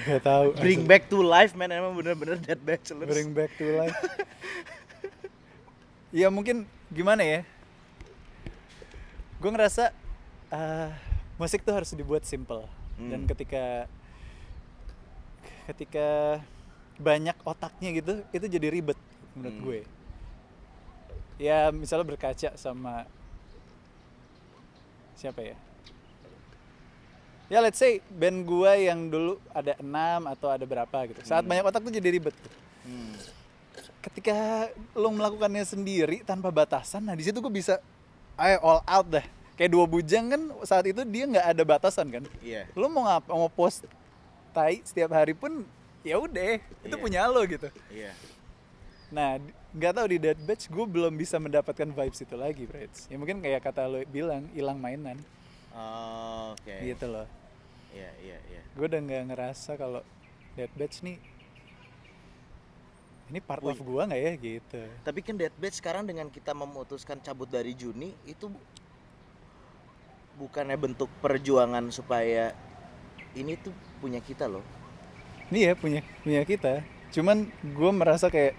[0.08, 0.90] Nggak tahu bring asli.
[0.90, 3.12] back to life man emang bener-bener dead bachelors.
[3.12, 4.00] Bring back to life.
[6.16, 7.44] Ya mungkin gimana ya?
[9.44, 9.92] Gue ngerasa
[10.48, 10.96] ah,
[11.36, 12.64] musik tuh harus dibuat simple.
[12.96, 13.12] Hmm.
[13.12, 13.92] dan ketika
[15.68, 16.40] ketika
[16.96, 18.96] banyak otaknya gitu itu jadi ribet
[19.36, 19.66] menurut Hmm.
[19.68, 19.80] gue.
[21.36, 23.04] Ya misalnya berkaca sama
[25.16, 25.56] siapa ya?
[27.46, 31.22] Ya let's say band gue yang dulu ada enam atau ada berapa gitu.
[31.22, 31.52] Saat Hmm.
[31.54, 32.34] banyak otak tuh jadi ribet
[32.82, 33.14] Hmm.
[34.02, 37.82] ketika lo melakukannya sendiri tanpa batasan nah di situ gue bisa
[38.38, 42.24] ayo all out dah kayak dua bujang kan saat itu dia nggak ada batasan kan.
[42.40, 42.70] Iya.
[42.74, 43.86] Lo mau ngapa mau post
[44.52, 45.66] tai setiap hari pun
[46.02, 47.02] ya udah itu Iya.
[47.02, 47.70] punya lo gitu.
[47.90, 48.14] Iya.
[49.10, 49.42] Nah
[49.76, 53.44] nggak tahu di Dead Batch gue belum bisa mendapatkan vibes itu lagi Brits ya mungkin
[53.44, 55.20] kayak kata lo bilang hilang mainan
[55.76, 57.28] Oh, oke gitu loh
[57.92, 60.00] iya iya iya gue udah nggak ngerasa kalau
[60.56, 61.20] Dead Batch nih
[63.26, 63.76] ini part Wih.
[63.76, 67.76] of gue nggak ya gitu Tapi kan Dead Batch sekarang dengan kita memutuskan cabut dari
[67.76, 68.48] Juni itu
[70.36, 72.52] bukannya bentuk perjuangan supaya
[73.36, 74.64] ini tuh punya kita loh.
[75.52, 76.84] Ini ya punya punya kita.
[77.12, 78.56] Cuman gue merasa kayak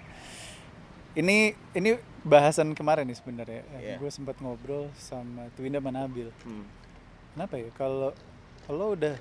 [1.17, 1.37] ini
[1.73, 3.62] ini bahasan kemarin nih sebenarnya.
[3.81, 3.97] Iya.
[3.97, 6.29] Gue sempat ngobrol sama Twinda Manabil.
[6.45, 6.69] Hmm.
[7.33, 8.12] Kenapa ya kalau
[8.69, 9.17] kalau udah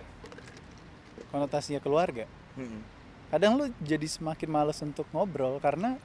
[1.31, 2.83] konotasinya keluarga, Hmm.
[3.31, 5.99] kadang lu jadi semakin males untuk ngobrol karena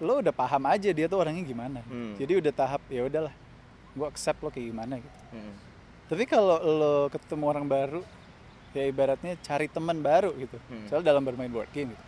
[0.00, 1.80] lo udah paham aja dia tuh orangnya gimana.
[1.86, 2.14] Hmm.
[2.18, 3.34] Jadi udah tahap ya udahlah,
[3.94, 5.18] gue accept lo kayak gimana gitu.
[5.34, 5.54] Hmm.
[6.10, 8.02] Tapi kalau lo ketemu orang baru,
[8.74, 10.58] ya ibaratnya cari teman baru gitu.
[10.70, 10.86] Hmm.
[10.90, 12.04] Soalnya dalam bermain board game gitu.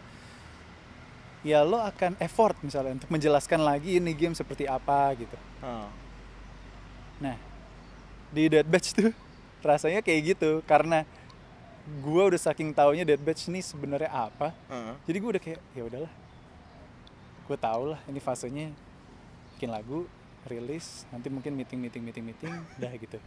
[1.42, 5.34] Ya lo akan effort misalnya untuk menjelaskan lagi ini game seperti apa gitu.
[5.58, 5.90] Oh.
[7.18, 7.34] Nah,
[8.30, 9.10] di Dead Batch tuh
[9.66, 11.02] rasanya kayak gitu karena
[11.98, 14.54] gua udah saking taunya Dead Batch ini sebenarnya apa.
[14.70, 14.94] Heeh.
[15.10, 16.12] Jadi gue udah kayak ya udahlah.
[17.42, 18.70] Gue tau lah ini fasenya
[19.58, 20.06] bikin lagu,
[20.46, 23.18] rilis, nanti mungkin meeting meeting meeting meeting, udah gitu.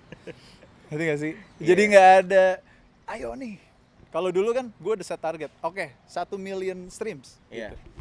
[0.88, 1.34] Ngerti gak sih?
[1.60, 1.92] Jadi Iya.
[1.92, 2.46] nggak ada,
[3.12, 3.60] ayo nih.
[4.08, 7.36] Kalau dulu kan gue udah set target, oke satu million streams.
[7.52, 7.76] Iya.
[7.76, 7.95] Gitu.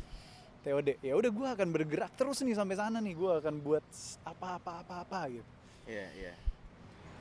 [0.65, 3.85] TOD, ya udah gue akan bergerak terus nih sampai sana nih, gue akan buat
[4.25, 5.51] apa-apa apa-apa gitu.
[5.85, 6.33] Iya, iya.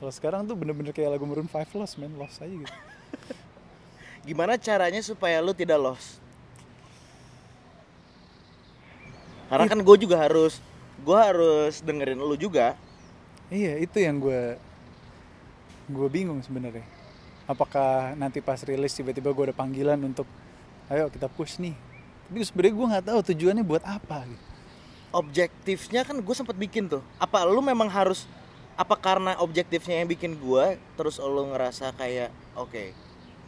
[0.00, 2.74] Kalau sekarang tuh bener-bener kayak lagu Maroon 5 Lost, man, lost aja gitu.
[4.28, 6.24] Gimana caranya supaya lu tidak lost?
[9.52, 10.58] Karena kan gue juga harus
[11.04, 12.72] gue harus dengerin lu juga.
[13.52, 14.56] Iya, itu yang gue
[15.92, 16.84] gue bingung sebenarnya.
[17.44, 20.24] Apakah nanti pas rilis tiba-tiba gue ada panggilan untuk
[20.88, 21.76] ayo kita push nih.
[22.28, 24.44] Tapi sebenarnya gue nggak tahu tujuannya buat apa gitu.
[25.14, 27.02] Objektifnya kan gue sempat bikin tuh.
[27.22, 28.26] Apa lu memang harus
[28.74, 32.90] apa karena objektifnya yang bikin gue terus lu ngerasa kayak oke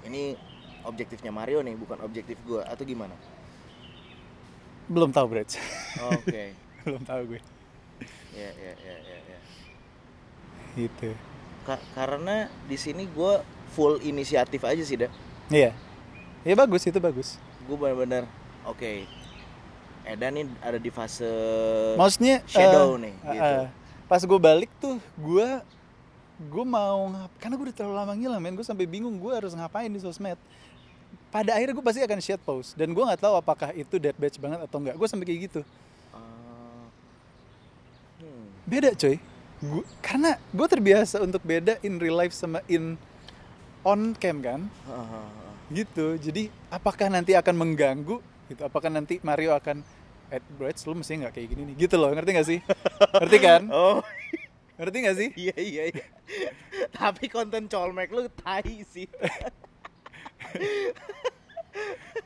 [0.06, 0.38] ini
[0.86, 3.14] objektifnya Mario nih bukan objektif gue atau gimana?
[4.86, 5.50] Belum tahu, Brad.
[6.14, 6.54] Oke.
[6.86, 7.40] Belum tahu gue.
[8.30, 9.38] Ya ya ya ya ya.
[10.78, 11.10] Gitu.
[11.66, 13.42] Ka- karena di sini gue
[13.74, 15.10] full inisiatif aja sih dah.
[15.50, 15.74] Iya.
[16.46, 17.34] Ya bagus, itu bagus.
[17.66, 18.30] Gue benar-benar
[18.66, 19.06] oke.
[20.06, 21.26] Edan nih ada di fase
[21.98, 23.54] Maksudnya shadow eh, nih, eh, gitu.
[23.66, 23.68] eh,
[24.06, 25.48] pas gue balik tuh gue
[26.36, 29.50] gue mau ngap karena gue udah terlalu lama ngilang men gue sampai bingung gue harus
[29.50, 30.38] ngapain di sosmed
[31.34, 34.38] pada akhirnya gue pasti akan shit post dan gue nggak tahu apakah itu dead batch
[34.38, 35.60] banget atau enggak gue sampai kayak gitu.
[38.22, 38.46] Hmm.
[38.62, 39.18] beda coy
[39.58, 42.94] gua, karena gue terbiasa untuk beda in real life sama in
[43.82, 44.60] on cam kan
[45.74, 49.82] gitu jadi apakah nanti akan mengganggu gitu apakah nanti Mario akan
[50.26, 52.58] eh bro lu mesti nggak kayak gini nih gitu loh ngerti gak sih
[53.14, 54.02] ngerti kan Oh
[54.76, 56.06] ngerti gak sih iya iya iya.
[56.92, 59.08] Tapi konten colmek lu tai sih.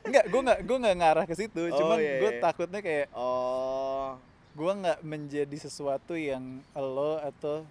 [0.06, 1.70] Enggak, gue nggak gue nggak ngarah ke situ.
[1.70, 2.42] Oh, Cuman iya, gue iya.
[2.42, 4.18] takutnya kayak Oh.
[4.50, 7.62] gue nggak menjadi sesuatu yang lo atau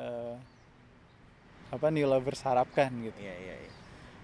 [0.00, 0.34] eh,
[1.68, 3.20] apa new lovers harapkan gitu.
[3.20, 3.72] Iya iya iya.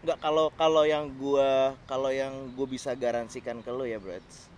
[0.03, 4.50] Enggak kalau kalau yang gua kalau yang gue bisa garansikan ke lu ya, Brats.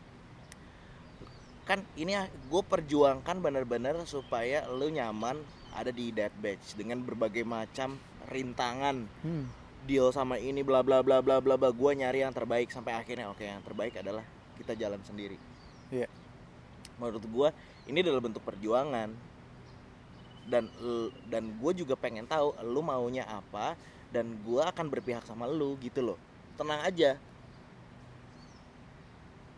[1.64, 2.16] Kan ini
[2.48, 5.36] gue perjuangkan benar-benar supaya lu nyaman
[5.72, 7.96] ada di Dead Batch dengan berbagai macam
[8.28, 9.48] rintangan Hmm.
[9.84, 13.28] deal sama ini bla bla bla bla bla bla gue nyari yang terbaik sampai akhirnya
[13.28, 14.24] oke yang terbaik adalah
[14.56, 15.36] kita jalan sendiri
[15.92, 16.08] Iya.
[16.96, 17.48] menurut gue
[17.92, 19.12] ini adalah bentuk perjuangan
[20.48, 20.64] dan
[21.28, 23.76] dan gue juga pengen tahu lu maunya apa
[24.14, 26.18] dan gue akan berpihak sama lu gitu loh
[26.54, 27.18] tenang aja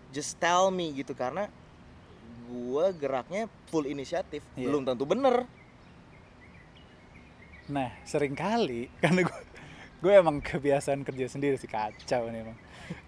[0.08, 1.52] just tell me gitu karena
[2.46, 4.70] gua geraknya full inisiatif Iya.
[4.70, 5.44] belum tentu bener
[7.66, 9.40] Nah, sering kali karena gue
[9.98, 12.54] gue emang kebiasaan kerja sendiri sih kacau nih emang.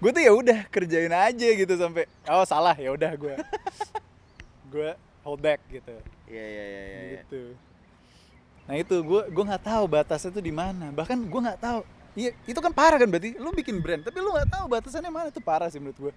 [0.02, 3.38] Gue tuh ya udah kerjain aja gitu sampai oh salah ya udah gue
[4.74, 4.90] gue
[5.22, 5.94] hold back gitu.
[6.26, 7.20] iya iya iya iya iya.
[7.22, 7.54] Gitu.
[8.68, 10.92] Nah itu gue gue nggak tahu batasnya tuh di mana.
[10.92, 11.80] Bahkan gue nggak tahu.
[12.12, 13.34] Iya itu kan parah kan berarti.
[13.40, 16.12] Lu bikin brand tapi lu nggak tahu batasannya mana itu parah sih menurut gue.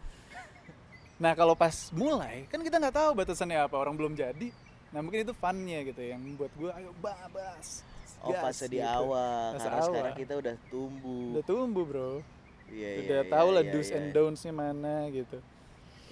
[1.17, 4.51] Nah kalau pas mulai kan kita nggak tahu batasannya apa orang belum jadi.
[4.91, 7.87] Nah mungkin itu funnya gitu yang membuat gue ayo babas.
[8.21, 8.85] oh gas," fase di gitu.
[8.85, 9.87] awal karena awal.
[9.89, 12.11] sekarang kita udah tumbuh Udah tumbuh bro.
[12.69, 13.97] iya iya Udah iya, tahu lah iya, do's iya.
[13.97, 15.37] and don'ts-nya mana gitu.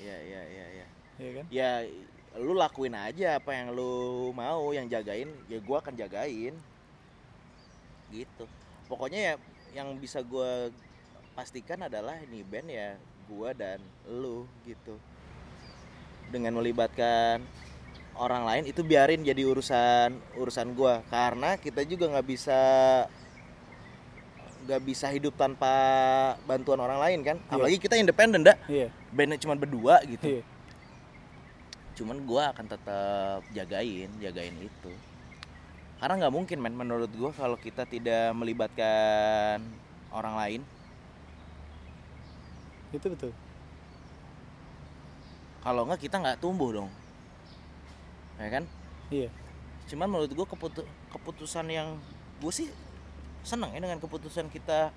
[0.02, 0.86] iya iya iya iya
[1.20, 1.46] Iya kan?
[1.52, 1.72] ya
[2.38, 6.54] lu lakuin aja apa yang lu mau yang jagain ya gua akan jagain.
[8.14, 8.44] Gitu.
[8.86, 9.34] Pokoknya ya
[9.74, 10.70] yang bisa gua
[11.34, 12.90] pastikan adalah ini band ya
[13.26, 14.98] gua dan lu gitu.
[16.30, 17.42] Dengan melibatkan
[18.20, 21.02] orang lain itu biarin jadi urusan urusan gua.
[21.10, 22.60] Karena kita juga nggak bisa
[24.70, 25.74] nggak bisa hidup tanpa
[26.46, 27.38] bantuan orang lain kan?
[27.42, 27.58] Iya.
[27.58, 28.94] apalagi kita independen dah Iya.
[29.10, 30.38] bandnya cuma berdua gitu.
[30.38, 30.59] Iya.
[32.00, 34.92] Cuman gua akan tetap jagain jagain itu
[36.00, 39.60] karena nggak mungkin men menurut gua kalau kita tidak melibatkan
[40.10, 40.62] orang lain
[42.90, 43.30] Itu betul.
[45.60, 46.90] kalau nggak kita nggak tumbuh dong
[48.40, 48.64] ya kan
[49.12, 49.28] Iya.
[49.92, 52.00] cuman menurut gua keputu- keputusan yang
[52.40, 52.72] gue sih
[53.44, 54.96] seneng ya dengan keputusan kita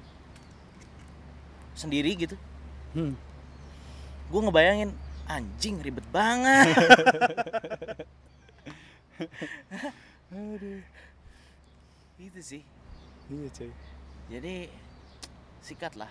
[1.74, 2.36] sendiri gitu
[2.92, 3.16] Hmm.
[4.28, 4.92] gue ngebayangin
[5.24, 6.72] anjing ribet banget
[10.32, 10.80] Aduh.
[12.18, 12.62] itu sih
[13.26, 13.70] Iya coy.
[14.28, 14.54] jadi
[15.60, 16.10] sikat lah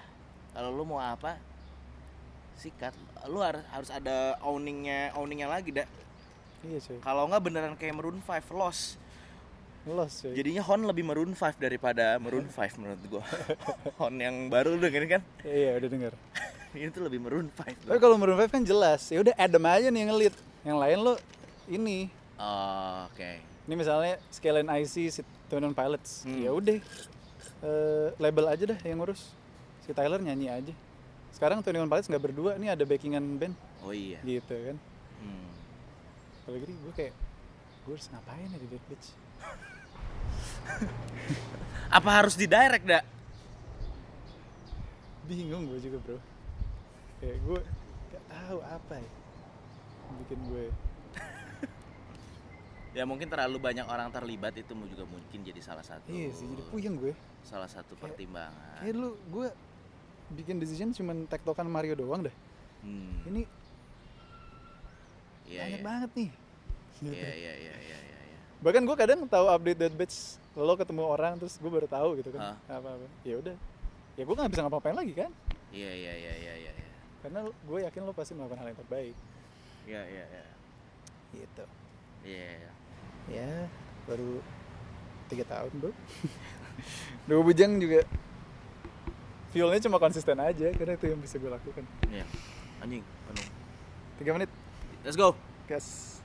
[0.51, 1.37] kalau lu mau apa
[2.55, 2.93] sikat
[3.25, 5.87] lu harus harus ada owningnya owningnya lagi dah
[6.61, 6.97] Iya coy.
[6.99, 8.95] kalau nggak beneran kayak Maroon 5 loss
[9.81, 10.33] Los coy.
[10.33, 13.23] jadinya Hon lebih Maroon 5 daripada Maroon 5 menurut gua
[13.99, 16.13] Hon yang baru dengerin kan Iya udah denger.
[16.71, 19.11] ini tuh lebih Maroon 5 Tapi kalau Maroon 5 kan jelas.
[19.11, 20.35] Ya udah Adam aja nih yang ngelit.
[20.63, 21.13] Yang lain lo
[21.67, 21.99] ini.
[22.41, 23.31] Oh, oke
[23.69, 26.23] Ini misalnya sekalian IC si Twenty Pilots.
[26.23, 26.39] Hmm.
[26.39, 26.79] Ya udah.
[27.61, 29.35] Eh, label aja dah yang ngurus.
[29.83, 30.73] Si Tyler nyanyi aja.
[31.35, 34.77] Sekarang Twenty Pilots nggak berdua, nih ada backingan band oh iya gitu kan.
[35.21, 35.49] Hmm.
[36.45, 37.13] Kalau gini gue kayak
[37.85, 39.07] gue harus ngapain ya di Dead Beach?
[41.97, 43.03] apa harus di direct dak
[45.25, 46.17] Bingung gue juga bro.
[47.21, 47.59] Kayak gue
[48.11, 49.09] gak tahu apa ya
[50.03, 50.65] yang bikin gue
[52.97, 56.63] ya mungkin terlalu banyak orang terlibat itu juga mungkin jadi salah satu iya sih jadi
[56.67, 59.47] puyeng gue salah satu Kayak- pertimbangan kayak dulu gue
[60.33, 62.35] bikin decision cuman tektokan Mario doang dah
[62.81, 63.13] Hmm.
[63.23, 63.45] ini
[65.45, 65.85] Iya, banyak iya.
[65.85, 66.29] banget nih
[67.01, 68.37] Iya, iya, iya, iya, iya, iya.
[68.57, 70.17] bahkan gue kadang tahu update Dead Batch
[70.51, 72.57] lo ketemu orang terus gue baru tahu gitu kan Hah?
[72.73, 73.55] apa apa ya udah
[74.17, 75.31] ya gue nggak bisa ngapa-ngapain lagi kan
[75.69, 76.71] iya, iya, iya, iya, iya.
[77.21, 79.15] Karena gue yakin lo pasti melakukan hal yang terbaik
[79.81, 80.43] Iya, iya, iya.
[81.33, 81.65] gitu
[82.21, 82.71] Iya, iya.
[83.29, 83.51] ya
[84.05, 84.41] baru
[85.25, 85.91] tiga tahun bro
[87.29, 88.05] dua bujang juga
[89.49, 92.25] feelnya cuma konsisten aja karena itu yang bisa gue lakukan Iya.
[92.79, 93.47] Anjing, penuh.
[94.17, 94.49] tiga menit
[95.01, 95.33] Let's go.
[95.65, 96.20] gas